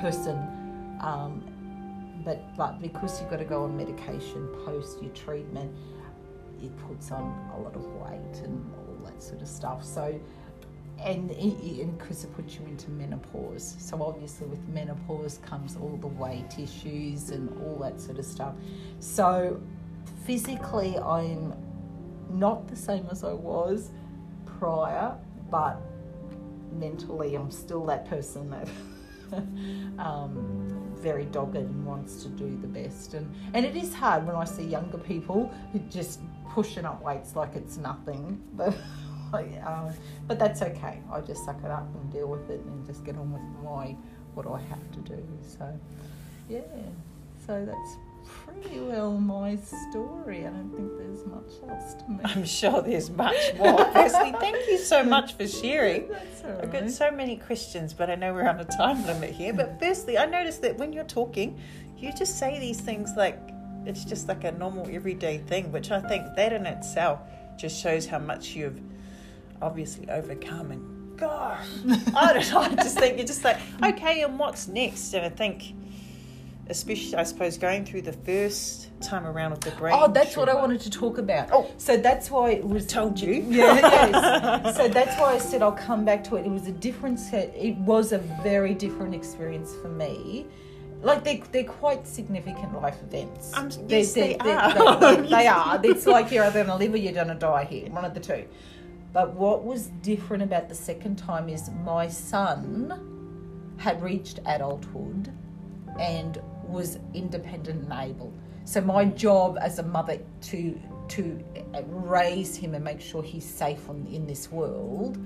person. 0.00 0.36
Um, 1.00 1.44
but 2.24 2.54
but 2.56 2.82
because 2.82 3.20
you've 3.20 3.30
got 3.30 3.38
to 3.38 3.44
go 3.44 3.62
on 3.62 3.76
medication 3.76 4.46
post 4.66 5.00
your 5.00 5.12
treatment 5.12 5.74
it 6.62 6.76
puts 6.86 7.10
on 7.10 7.22
a 7.54 7.60
lot 7.60 7.74
of 7.74 7.84
weight 7.86 8.44
and 8.44 8.70
all 8.74 9.06
that 9.06 9.22
sort 9.22 9.40
of 9.40 9.48
stuff. 9.48 9.82
So 9.82 10.20
and 11.04 11.28
because 11.98 12.24
it, 12.24 12.34
puts 12.34 12.56
you 12.56 12.66
into 12.66 12.90
menopause. 12.90 13.76
So 13.78 14.02
obviously, 14.02 14.46
with 14.46 14.66
menopause 14.68 15.38
comes 15.38 15.76
all 15.76 15.96
the 16.00 16.06
weight 16.06 16.58
issues 16.58 17.30
and 17.30 17.50
all 17.62 17.78
that 17.82 18.00
sort 18.00 18.18
of 18.18 18.24
stuff. 18.24 18.54
So 18.98 19.60
physically, 20.24 20.98
I'm 20.98 21.54
not 22.30 22.68
the 22.68 22.76
same 22.76 23.06
as 23.10 23.24
I 23.24 23.32
was 23.32 23.90
prior, 24.44 25.14
but 25.50 25.80
mentally, 26.72 27.34
I'm 27.34 27.50
still 27.50 27.84
that 27.86 28.08
person 28.08 28.50
that. 28.50 28.68
um, 29.98 30.80
very 31.00 31.24
dogged 31.26 31.56
and 31.56 31.86
wants 31.86 32.22
to 32.22 32.28
do 32.28 32.58
the 32.60 32.66
best 32.66 33.14
and 33.14 33.32
and 33.54 33.64
it 33.64 33.74
is 33.74 33.94
hard 33.94 34.26
when 34.26 34.36
I 34.36 34.44
see 34.44 34.64
younger 34.64 34.98
people 34.98 35.50
who 35.72 35.78
just 35.90 36.20
pushing 36.50 36.84
up 36.84 37.02
weights 37.02 37.36
like 37.36 37.54
it's 37.54 37.78
nothing 37.78 38.42
but 38.54 38.76
um, 39.32 39.92
but 40.26 40.38
that's 40.38 40.62
okay. 40.62 41.00
I 41.10 41.20
just 41.20 41.44
suck 41.44 41.62
it 41.64 41.70
up 41.70 41.88
and 41.94 42.12
deal 42.12 42.28
with 42.28 42.50
it 42.50 42.60
and 42.60 42.86
just 42.86 43.04
get 43.04 43.16
on 43.16 43.32
with 43.32 43.42
my 43.62 43.96
what 44.34 44.46
I 44.46 44.60
have 44.68 44.90
to 44.92 44.98
do. 45.00 45.22
So, 45.46 45.78
yeah. 46.48 46.60
So 47.46 47.64
that's 47.64 47.96
pretty 48.24 48.80
well 48.80 49.12
my 49.12 49.56
story. 49.56 50.46
I 50.46 50.50
don't 50.50 50.70
think 50.74 50.90
there's 50.98 51.26
much 51.26 51.70
else 51.70 51.94
to 51.94 52.10
me. 52.10 52.18
I'm 52.24 52.44
sure 52.44 52.82
there's 52.82 53.10
much 53.10 53.54
more. 53.56 53.84
Firstly, 53.92 54.32
thank 54.38 54.56
you 54.68 54.78
so 54.78 55.02
much 55.16 55.34
for 55.34 55.46
sharing. 55.46 56.08
That's 56.08 56.44
all 56.44 56.60
I've 56.62 56.72
got 56.72 56.90
so 56.90 57.10
many 57.10 57.36
questions, 57.36 57.92
but 57.94 58.10
I 58.10 58.14
know 58.14 58.34
we're 58.34 58.48
on 58.48 58.60
a 58.60 58.64
time 58.64 59.04
limit 59.06 59.30
here. 59.30 59.52
But 59.52 59.78
firstly, 59.80 60.18
I 60.18 60.26
noticed 60.26 60.62
that 60.62 60.78
when 60.78 60.92
you're 60.92 61.04
talking, 61.04 61.58
you 61.96 62.12
just 62.12 62.38
say 62.38 62.58
these 62.58 62.80
things 62.80 63.12
like 63.16 63.38
it's 63.86 64.04
just 64.04 64.28
like 64.28 64.44
a 64.44 64.52
normal 64.52 64.86
everyday 64.90 65.38
thing, 65.38 65.72
which 65.72 65.90
I 65.90 66.00
think 66.00 66.36
that 66.36 66.52
in 66.52 66.66
itself 66.66 67.20
just 67.56 67.80
shows 67.80 68.06
how 68.06 68.18
much 68.18 68.50
you've 68.50 68.80
obviously 69.62 70.08
overcome. 70.10 70.70
And 70.70 71.16
gosh, 71.18 71.66
I 72.14 72.32
don't 72.32 72.50
know. 72.50 72.60
I 72.60 72.74
just 72.76 72.98
think 72.98 73.16
you're 73.18 73.26
just 73.26 73.44
like, 73.44 73.58
okay, 73.84 74.22
and 74.22 74.38
what's 74.38 74.68
next? 74.68 75.12
And 75.14 75.24
I 75.24 75.28
think, 75.28 75.74
especially, 76.68 77.16
I 77.16 77.24
suppose, 77.24 77.58
going 77.58 77.84
through 77.84 78.02
the 78.02 78.12
first 78.12 78.88
time 79.00 79.26
around 79.26 79.50
with 79.52 79.60
the 79.62 79.70
brain. 79.72 79.94
Oh, 79.96 80.08
that's 80.10 80.36
what 80.36 80.48
I 80.48 80.54
wanted 80.54 80.80
to 80.82 80.90
talk 80.90 81.18
about. 81.18 81.48
Oh. 81.52 81.70
so 81.78 81.96
that's 81.96 82.30
why 82.30 82.50
it 82.52 82.66
was 82.66 82.86
Told 82.86 83.18
you. 83.18 83.34
Yeah, 83.48 83.74
yes. 83.74 84.76
So 84.76 84.88
that's 84.88 85.18
why 85.20 85.34
I 85.34 85.38
said 85.38 85.62
I'll 85.62 85.72
come 85.72 86.04
back 86.04 86.22
to 86.24 86.36
it. 86.36 86.46
It 86.46 86.50
was 86.50 86.66
a 86.66 86.72
different 86.72 87.18
set. 87.18 87.54
It 87.56 87.76
was 87.78 88.12
a 88.12 88.18
very 88.42 88.74
different 88.74 89.14
experience 89.14 89.74
for 89.82 89.88
me. 89.88 90.46
Like 91.02 91.24
they 91.24 91.42
they're 91.50 91.64
quite 91.64 92.06
significant 92.06 92.74
life 92.74 92.98
events. 93.02 93.52
Um, 93.56 93.70
They're- 93.70 94.00
yes, 94.00 94.12
they 94.12 94.36
they're- 94.44 94.54
are. 94.58 95.00
They, 95.00 95.16
they- 95.22 95.28
they 95.28 95.46
are. 95.58 95.80
It's 95.82 96.06
like 96.06 96.30
you're 96.30 96.44
either 96.44 96.62
going 96.64 96.66
to 96.66 96.76
live 96.76 96.92
or 96.92 96.98
you're 96.98 97.14
going 97.14 97.28
to 97.28 97.34
die 97.34 97.64
here. 97.64 97.88
One 97.90 98.04
of 98.04 98.12
the 98.12 98.20
two. 98.20 98.44
But 99.12 99.34
what 99.34 99.64
was 99.64 99.88
different 100.02 100.42
about 100.42 100.68
the 100.68 100.74
second 100.74 101.16
time 101.16 101.48
is 101.48 101.70
my 101.84 102.08
son 102.08 103.74
had 103.78 104.00
reached 104.02 104.38
adulthood 104.46 105.32
and 105.98 106.40
was 106.66 106.98
independent 107.14 107.90
and 107.90 108.10
able. 108.10 108.32
So 108.64 108.80
my 108.80 109.04
job 109.04 109.58
as 109.60 109.78
a 109.78 109.82
mother 109.82 110.20
to 110.42 110.80
to 111.08 111.44
raise 111.88 112.54
him 112.54 112.74
and 112.74 112.84
make 112.84 113.00
sure 113.00 113.20
he's 113.20 113.44
safe 113.44 113.90
on, 113.90 114.06
in 114.12 114.26
this 114.26 114.52
world 114.52 115.18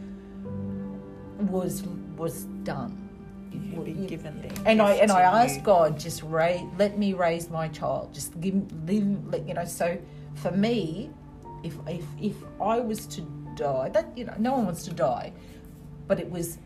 was 1.50 1.82
was 2.16 2.44
done. 2.62 3.00
You've 3.52 3.84
been 3.84 4.06
given 4.06 4.40
that 4.42 4.66
And 4.66 4.80
I 4.80 4.92
and 4.94 5.12
I 5.12 5.22
asked. 5.22 5.62
God, 5.62 5.98
just 5.98 6.22
ra- 6.22 6.66
let 6.78 6.98
me 6.98 7.12
raise 7.12 7.50
my 7.50 7.68
child. 7.68 8.14
Just 8.14 8.40
give, 8.40 8.54
live, 8.88 9.26
let, 9.28 9.46
you 9.46 9.54
know. 9.54 9.64
So 9.64 9.98
for 10.34 10.50
me, 10.50 11.10
if 11.62 11.76
if 11.86 12.04
if 12.20 12.36
I 12.60 12.80
was 12.80 13.06
to 13.08 13.20
die, 13.54 13.88
that 13.90 14.06
you 14.16 14.24
know, 14.24 14.34
no 14.38 14.52
one 14.52 14.66
wants 14.66 14.84
to 14.84 14.92
die, 14.92 15.32
but 16.06 16.20
it 16.20 16.30
was, 16.30 16.58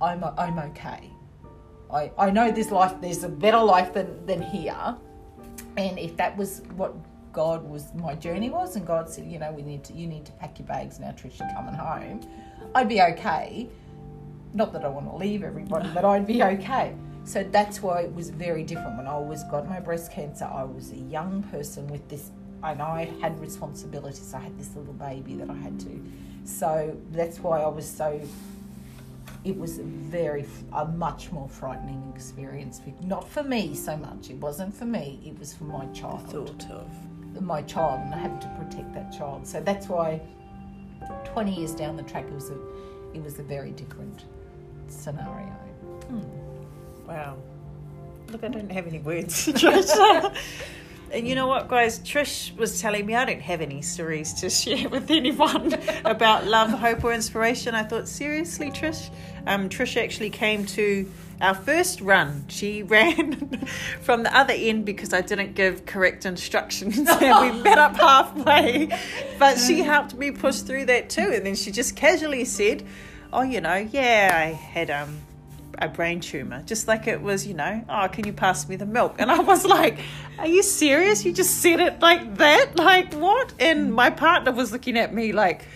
I'm 0.00 0.24
I'm 0.24 0.58
okay. 0.58 1.10
I 1.92 2.10
I 2.18 2.30
know 2.30 2.50
this 2.50 2.70
life. 2.70 2.94
There's 3.00 3.24
a 3.24 3.28
better 3.28 3.62
life 3.62 3.92
than 3.92 4.26
than 4.26 4.42
here, 4.42 4.96
and 5.76 5.98
if 5.98 6.16
that 6.16 6.36
was 6.36 6.62
what 6.76 6.94
God 7.32 7.68
was 7.68 7.94
my 7.94 8.14
journey 8.14 8.50
was, 8.50 8.76
and 8.76 8.86
God 8.86 9.08
said, 9.08 9.26
you 9.26 9.38
know, 9.38 9.52
we 9.52 9.62
need 9.62 9.84
to 9.84 9.92
you 9.92 10.06
need 10.06 10.24
to 10.26 10.32
pack 10.32 10.58
your 10.58 10.66
bags 10.66 10.98
now, 10.98 11.10
Trish, 11.10 11.38
you're 11.38 11.48
coming 11.54 11.74
home, 11.74 12.20
I'd 12.74 12.88
be 12.88 13.00
okay. 13.02 13.68
Not 14.54 14.72
that 14.72 14.84
I 14.84 14.88
want 14.88 15.10
to 15.10 15.16
leave 15.16 15.42
everybody, 15.42 15.90
but 15.92 16.04
I'd 16.04 16.26
be 16.26 16.42
okay. 16.54 16.94
So 17.24 17.42
that's 17.42 17.82
why 17.82 18.02
it 18.02 18.14
was 18.14 18.30
very 18.30 18.62
different. 18.62 18.96
When 18.96 19.08
I 19.08 19.18
was 19.18 19.42
got 19.44 19.68
my 19.68 19.80
breast 19.80 20.12
cancer, 20.12 20.44
I 20.44 20.62
was 20.62 20.92
a 20.92 20.96
young 20.96 21.42
person 21.50 21.88
with 21.88 22.08
this, 22.08 22.30
and 22.72 22.82
I 22.82 23.10
had 23.20 23.38
responsibilities. 23.40 24.34
I 24.34 24.40
had 24.40 24.58
this 24.58 24.74
little 24.74 24.94
baby 24.94 25.34
that 25.36 25.50
I 25.50 25.54
had 25.54 25.78
to. 25.80 26.02
So 26.44 26.96
that's 27.12 27.38
why 27.38 27.60
I 27.60 27.68
was 27.68 27.88
so. 27.88 28.20
It 29.44 29.56
was 29.56 29.78
a 29.78 29.84
very, 29.84 30.44
a 30.72 30.84
much 30.86 31.30
more 31.30 31.48
frightening 31.48 32.12
experience. 32.14 32.80
Not 33.02 33.28
for 33.28 33.44
me 33.44 33.74
so 33.74 33.96
much. 33.96 34.30
It 34.30 34.36
wasn't 34.38 34.74
for 34.74 34.86
me. 34.86 35.20
It 35.24 35.38
was 35.38 35.54
for 35.54 35.64
my 35.64 35.86
child 35.86 36.28
thought 36.30 36.68
of. 36.70 36.88
my 37.42 37.62
child 37.62 38.00
and 38.04 38.14
I 38.14 38.18
had 38.18 38.40
to 38.40 38.48
protect 38.58 38.92
that 38.94 39.12
child. 39.16 39.46
So 39.46 39.60
that's 39.60 39.88
why 39.88 40.20
20 41.24 41.54
years 41.54 41.72
down 41.74 41.96
the 41.96 42.02
track 42.02 42.24
it 42.24 42.32
was 42.32 42.50
a 42.50 42.58
it 43.14 43.22
was 43.22 43.38
a 43.38 43.42
very 43.42 43.70
different 43.70 44.24
scenario. 44.88 45.46
Hmm. 46.08 47.06
Wow. 47.06 47.36
Look, 48.32 48.42
I 48.42 48.48
don't 48.48 48.70
have 48.70 48.86
any 48.86 48.98
words. 48.98 49.46
and 51.12 51.26
you 51.26 51.34
know 51.34 51.46
what, 51.46 51.68
guys? 51.68 51.98
Trish 52.00 52.56
was 52.56 52.80
telling 52.80 53.06
me 53.06 53.14
I 53.14 53.24
don't 53.24 53.40
have 53.40 53.60
any 53.60 53.82
stories 53.82 54.34
to 54.34 54.50
share 54.50 54.88
with 54.88 55.10
anyone 55.10 55.74
about 56.04 56.46
love, 56.46 56.70
hope, 56.70 57.04
or 57.04 57.12
inspiration. 57.12 57.74
I 57.74 57.82
thought, 57.82 58.08
seriously, 58.08 58.70
Trish? 58.70 59.10
Um, 59.46 59.68
Trish 59.68 60.02
actually 60.02 60.30
came 60.30 60.66
to 60.66 61.10
our 61.40 61.54
first 61.54 62.00
run. 62.00 62.44
She 62.48 62.82
ran 62.82 63.66
from 64.00 64.22
the 64.22 64.36
other 64.36 64.54
end 64.56 64.84
because 64.84 65.12
I 65.12 65.20
didn't 65.20 65.54
give 65.54 65.86
correct 65.86 66.26
instructions, 66.26 66.98
and 66.98 67.08
we 67.56 67.62
met 67.62 67.78
up 67.78 67.96
halfway. 67.96 68.88
But 69.38 69.58
she 69.58 69.80
helped 69.80 70.14
me 70.14 70.30
push 70.30 70.60
through 70.60 70.86
that 70.86 71.10
too. 71.10 71.30
And 71.32 71.46
then 71.46 71.54
she 71.54 71.70
just 71.70 71.96
casually 71.96 72.44
said, 72.44 72.84
"Oh, 73.32 73.42
you 73.42 73.60
know, 73.60 73.76
yeah, 73.76 74.30
I 74.32 74.52
had 74.52 74.90
um." 74.90 75.25
A 75.78 75.88
brain 75.88 76.20
tumor, 76.20 76.62
just 76.66 76.88
like 76.88 77.06
it 77.06 77.20
was, 77.20 77.46
you 77.46 77.54
know, 77.54 77.84
oh, 77.88 78.08
can 78.10 78.26
you 78.26 78.32
pass 78.32 78.68
me 78.68 78.76
the 78.76 78.86
milk? 78.86 79.16
And 79.18 79.30
I 79.30 79.40
was 79.40 79.64
like, 79.64 79.98
are 80.38 80.46
you 80.46 80.62
serious? 80.62 81.24
You 81.24 81.32
just 81.32 81.62
said 81.62 81.80
it 81.80 82.00
like 82.00 82.36
that? 82.36 82.76
Like, 82.76 83.12
what? 83.14 83.52
And 83.58 83.92
my 83.92 84.10
partner 84.10 84.52
was 84.52 84.72
looking 84.72 84.96
at 84.96 85.12
me 85.14 85.32
like, 85.32 85.66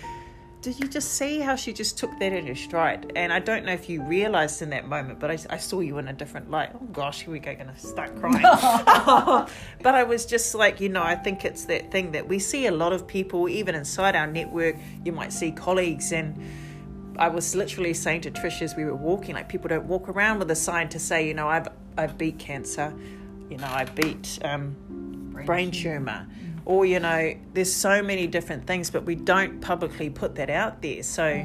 did 0.63 0.79
you 0.79 0.89
just 0.89 1.15
see 1.15 1.41
how 1.41 1.57
she 1.57 1.73
just 1.73 1.97
took 1.97 2.11
that 2.19 2.33
in 2.35 2.47
her 2.47 2.55
stride? 2.55 3.13
And 3.17 3.33
I 3.33 3.39
don't 3.39 3.65
know 3.65 3.73
if 3.73 3.89
you 3.89 4.03
realized 4.03 4.61
in 4.61 4.71
that 4.71 4.87
moment, 4.87 5.19
but 5.19 5.31
I, 5.31 5.39
I 5.49 5.57
saw 5.57 5.81
you 5.81 5.97
in 5.97 6.09
a 6.09 6.13
different 6.13 6.51
light. 6.51 6.71
Oh 6.75 6.85
gosh, 6.93 7.23
here 7.23 7.33
we 7.33 7.39
go, 7.39 7.55
gonna 7.55 7.79
start 7.79 8.15
crying. 8.21 8.43
but 9.83 9.95
I 9.95 10.03
was 10.03 10.27
just 10.27 10.55
like, 10.55 10.81
you 10.81 10.91
know, 10.91 11.03
I 11.03 11.15
think 11.15 11.47
it's 11.47 11.65
that 11.65 11.91
thing 11.91 12.13
that 12.13 12.29
we 12.29 12.39
see 12.39 12.67
a 12.67 12.73
lot 12.73 12.93
of 12.93 13.07
people, 13.07 13.49
even 13.49 13.75
inside 13.75 14.15
our 14.15 14.27
network, 14.27 14.77
you 15.03 15.13
might 15.13 15.33
see 15.33 15.51
colleagues 15.51 16.13
and 16.13 16.39
I 17.21 17.29
was 17.29 17.55
literally 17.55 17.93
saying 17.93 18.23
to 18.23 18.31
Trish 18.31 18.63
as 18.63 18.75
we 18.75 18.87
were 18.87 18.95
walking, 18.95 19.35
like 19.35 19.47
people 19.47 19.69
don't 19.69 19.85
walk 19.85 20.09
around 20.09 20.39
with 20.39 20.51
a 20.51 20.57
sign 20.57 20.89
to 20.89 20.99
say, 20.99 21.29
you 21.29 21.35
know, 21.35 21.47
I've 21.47 21.69
I've 21.99 22.17
beat 22.17 22.39
cancer, 22.39 22.95
you 23.51 23.59
know, 23.59 23.67
I 23.67 23.85
beat 23.85 24.39
um, 24.43 24.75
brain, 25.45 25.71
tumor, 25.71 26.27
or 26.65 26.87
you 26.87 26.99
know, 26.99 27.35
there's 27.53 27.73
so 27.73 28.03
many 28.03 28.27
different 28.27 28.67
things, 28.67 28.91
but 28.91 29.05
we 29.05 29.17
don't 29.17 29.61
publicly 29.61 30.09
put 30.09 30.35
that 30.37 30.49
out 30.49 30.81
there. 30.81 31.03
So 31.03 31.45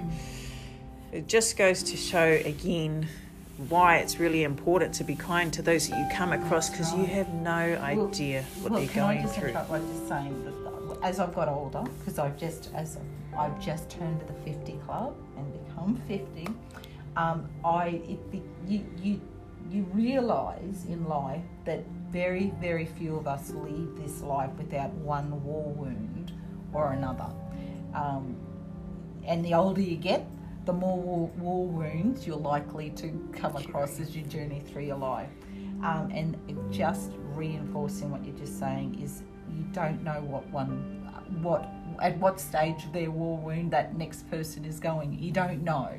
it 1.11 1.27
just 1.27 1.57
goes 1.57 1.83
to 1.83 1.97
show 1.97 2.39
again 2.45 3.09
why 3.67 3.97
it's 3.97 4.17
really 4.17 4.43
important 4.43 4.93
to 4.95 5.03
be 5.03 5.15
kind 5.15 5.51
to 5.53 5.61
those 5.61 5.89
that 5.89 5.97
you 5.99 6.07
come 6.15 6.31
across 6.31 6.69
because 6.69 6.93
you 6.93 7.05
have 7.05 7.33
no 7.33 7.51
idea 7.51 8.43
what 8.61 8.71
well, 8.71 8.79
they're 8.79 8.89
can 8.89 9.03
I 9.03 9.13
going 9.15 9.23
just 9.23 9.35
through. 9.39 9.49
interrupt 9.49 9.69
by 9.69 9.79
just 9.79 10.07
saying 10.07 10.45
that 10.45 10.55
as 11.03 11.19
I've 11.19 11.35
got 11.35 11.49
older, 11.49 11.83
because 11.99 12.17
I've 12.17 12.37
just 12.37 12.69
as 12.73 12.95
I've 12.97 13.24
just 13.59 13.89
turned 13.89 14.19
to 14.19 14.25
the 14.25 14.39
50 14.51 14.73
club 14.85 15.15
and 15.37 15.67
become 15.67 15.95
50, 16.07 16.47
um, 17.17 17.49
I 17.63 18.01
it, 18.07 18.19
you 18.67 18.85
you 19.01 19.21
you 19.69 19.83
realise 19.93 20.85
in 20.85 21.07
life 21.07 21.43
that 21.65 21.83
very 22.09 22.53
very 22.59 22.85
few 22.85 23.15
of 23.15 23.27
us 23.27 23.51
leave 23.51 23.95
this 23.95 24.21
life 24.21 24.51
without 24.57 24.91
one 24.93 25.43
war 25.43 25.71
wound 25.71 26.33
or 26.73 26.91
another. 26.91 27.29
Um, 27.93 28.35
and 29.25 29.43
the 29.43 29.53
older 29.53 29.81
you 29.81 29.95
get, 29.95 30.27
the 30.65 30.73
more 30.73 30.99
war, 30.99 31.27
war 31.37 31.65
wounds 31.65 32.27
you're 32.27 32.37
likely 32.37 32.89
to 32.91 33.29
come 33.31 33.55
across 33.55 33.99
as 33.99 34.15
you 34.15 34.23
journey 34.23 34.59
through 34.59 34.83
your 34.83 34.97
life. 34.97 35.29
Um, 35.83 36.09
and 36.11 36.37
just 36.71 37.11
reinforcing 37.33 38.11
what 38.11 38.25
you're 38.25 38.37
just 38.37 38.59
saying 38.59 38.99
is 39.01 39.23
you 39.49 39.63
don't 39.71 40.03
know 40.03 40.21
what 40.21 40.47
one, 40.49 41.01
what 41.41 41.69
at 42.01 42.17
what 42.17 42.39
stage 42.39 42.83
of 42.85 42.93
their 42.93 43.11
war 43.11 43.37
wound 43.37 43.71
that 43.71 43.97
next 43.97 44.29
person 44.29 44.65
is 44.65 44.79
going. 44.79 45.17
You 45.19 45.31
don't 45.31 45.63
know, 45.63 45.89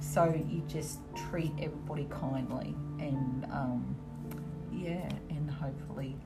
so 0.00 0.24
you 0.48 0.62
just 0.68 0.98
treat 1.30 1.52
everybody 1.60 2.06
kindly 2.10 2.74
and 2.98 3.46
um, 3.50 3.96
yeah, 4.72 5.08
and 5.30 5.50
hopefully 5.50 6.16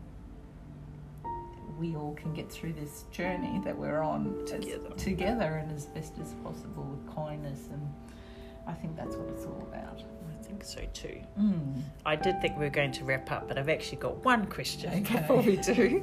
we 1.79 1.95
all 1.95 2.15
can 2.15 2.33
get 2.33 2.51
through 2.51 2.73
this 2.73 3.05
journey 3.11 3.61
that 3.65 3.77
we're 3.77 4.01
on 4.01 4.35
as- 4.45 4.51
Together. 4.51 4.91
together 4.97 5.57
and 5.63 5.71
as 5.73 5.87
best 5.87 6.15
as 6.21 6.33
possible 6.43 6.85
with 6.85 7.15
kindness 7.15 7.69
and 7.71 7.93
I 8.67 8.73
think 8.73 8.97
that's 8.97 9.15
what 9.15 9.29
it's 9.29 9.45
all 9.45 9.69
about. 9.71 10.03
I 10.29 10.43
think 10.43 10.65
so 10.65 10.81
too. 10.93 11.21
Mm. 11.39 11.83
I 12.05 12.17
did 12.17 12.41
think 12.41 12.57
we 12.59 12.65
were 12.65 12.71
going 12.71 12.93
to 12.93 13.05
wrap 13.05 13.31
up, 13.31 13.47
but 13.47 13.59
I've 13.59 13.69
actually 13.69 13.99
got 13.99 14.25
one 14.25 14.47
question 14.47 14.91
Okay. 15.03 15.17
before 15.21 15.41
we 15.43 15.57
do. 15.57 16.03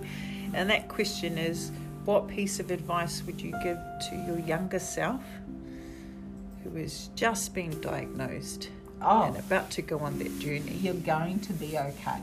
And 0.54 0.70
that 0.70 0.88
question 0.88 1.38
is 1.38 1.72
what 2.06 2.28
piece 2.28 2.60
of 2.60 2.72
advice 2.72 3.24
would 3.26 3.39
you 3.42 3.52
give 3.63 3.78
to 4.10 4.16
your 4.28 4.39
younger 4.39 4.80
self 4.80 5.22
who 6.63 6.76
has 6.76 7.10
just 7.16 7.54
been 7.54 7.80
diagnosed 7.82 8.70
Oh. 9.02 9.24
and 9.24 9.38
about 9.38 9.70
to 9.72 9.82
go 9.82 10.00
on 10.00 10.18
that 10.20 10.39
journey? 10.39 10.80
You're 10.82 10.94
going 10.94 11.39
to 11.42 11.54
be 11.54 11.78
okay. 11.78 12.20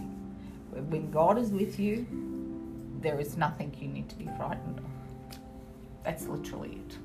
When 0.88 1.10
God 1.10 1.36
is 1.38 1.50
with 1.50 1.78
you, 1.78 2.06
there 3.00 3.18
is 3.20 3.36
nothing 3.36 3.74
you 3.80 3.88
need 3.88 4.08
to 4.08 4.16
be 4.16 4.28
frightened 4.38 4.78
of. 4.78 4.84
That's 6.04 6.26
literally 6.26 6.78
it. 6.88 6.98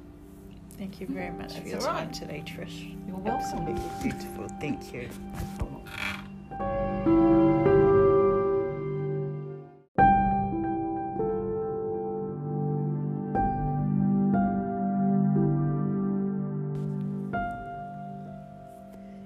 Thank 0.77 0.99
you 1.01 1.07
very 1.07 1.31
much 1.31 1.57
for 1.57 1.67
your 1.67 1.79
all 1.79 1.85
time 1.85 2.11
today, 2.11 2.43
Trish. 2.45 2.95
You're 3.07 3.17
welcome. 3.17 3.61
Absolutely 3.61 3.91
beautiful. 4.01 4.47
Thank 4.59 4.93
you. 4.93 5.09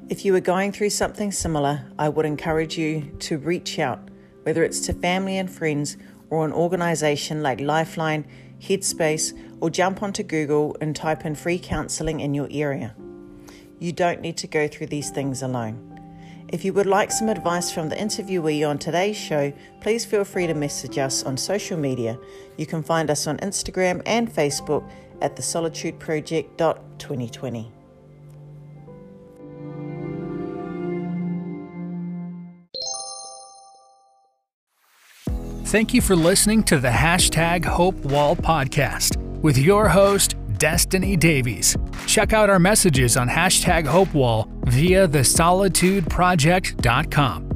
If 0.09 0.25
you 0.25 0.35
are 0.35 0.39
going 0.39 0.71
through 0.71 0.89
something 0.89 1.31
similar, 1.31 1.85
I 1.99 2.09
would 2.09 2.25
encourage 2.25 2.75
you 2.79 3.11
to 3.19 3.37
reach 3.37 3.77
out, 3.77 4.09
whether 4.41 4.63
it's 4.63 4.79
to 4.87 4.93
family 4.93 5.37
and 5.37 5.47
friends 5.47 5.97
or 6.31 6.45
an 6.45 6.51
organisation 6.51 7.43
like 7.43 7.61
Lifeline, 7.61 8.25
Headspace, 8.59 9.39
or 9.61 9.69
jump 9.69 10.01
onto 10.01 10.23
Google 10.23 10.75
and 10.81 10.95
type 10.95 11.25
in 11.25 11.35
free 11.35 11.59
counselling 11.59 12.21
in 12.21 12.33
your 12.33 12.47
area. 12.49 12.95
You 13.77 13.91
don't 13.91 14.19
need 14.19 14.35
to 14.37 14.47
go 14.47 14.67
through 14.67 14.87
these 14.87 15.11
things 15.11 15.43
alone. 15.43 15.85
If 16.47 16.65
you 16.65 16.73
would 16.73 16.87
like 16.87 17.11
some 17.11 17.29
advice 17.29 17.71
from 17.71 17.89
the 17.89 17.95
interviewee 17.95 18.67
on 18.67 18.79
today's 18.79 19.15
show, 19.15 19.53
please 19.79 20.05
feel 20.05 20.23
free 20.23 20.47
to 20.47 20.55
message 20.55 20.97
us 20.97 21.21
on 21.21 21.37
social 21.37 21.77
media. 21.77 22.17
You 22.57 22.65
can 22.65 22.81
find 22.81 23.11
us 23.11 23.27
on 23.27 23.37
Instagram 23.37 24.01
and 24.07 24.33
Facebook 24.33 24.89
at 25.21 25.35
the 25.35 25.43
Solitude 25.43 25.99
Project.2020. 25.99 27.78
Thank 35.69 35.93
you 35.93 36.01
for 36.01 36.15
listening 36.15 36.63
to 36.63 36.79
the 36.79 36.87
hashtag 36.87 37.63
Hope 37.63 37.93
Wall 37.97 38.35
podcast 38.35 39.17
with 39.43 39.55
your 39.55 39.87
host, 39.87 40.33
Destiny 40.57 41.15
Davies. 41.15 41.77
Check 42.07 42.33
out 42.33 42.49
our 42.49 42.57
messages 42.57 43.15
on 43.15 43.29
hashtag 43.29 43.85
Hope 43.85 44.11
Wall 44.15 44.49
via 44.63 45.07
thesolitudeproject.com. 45.07 47.48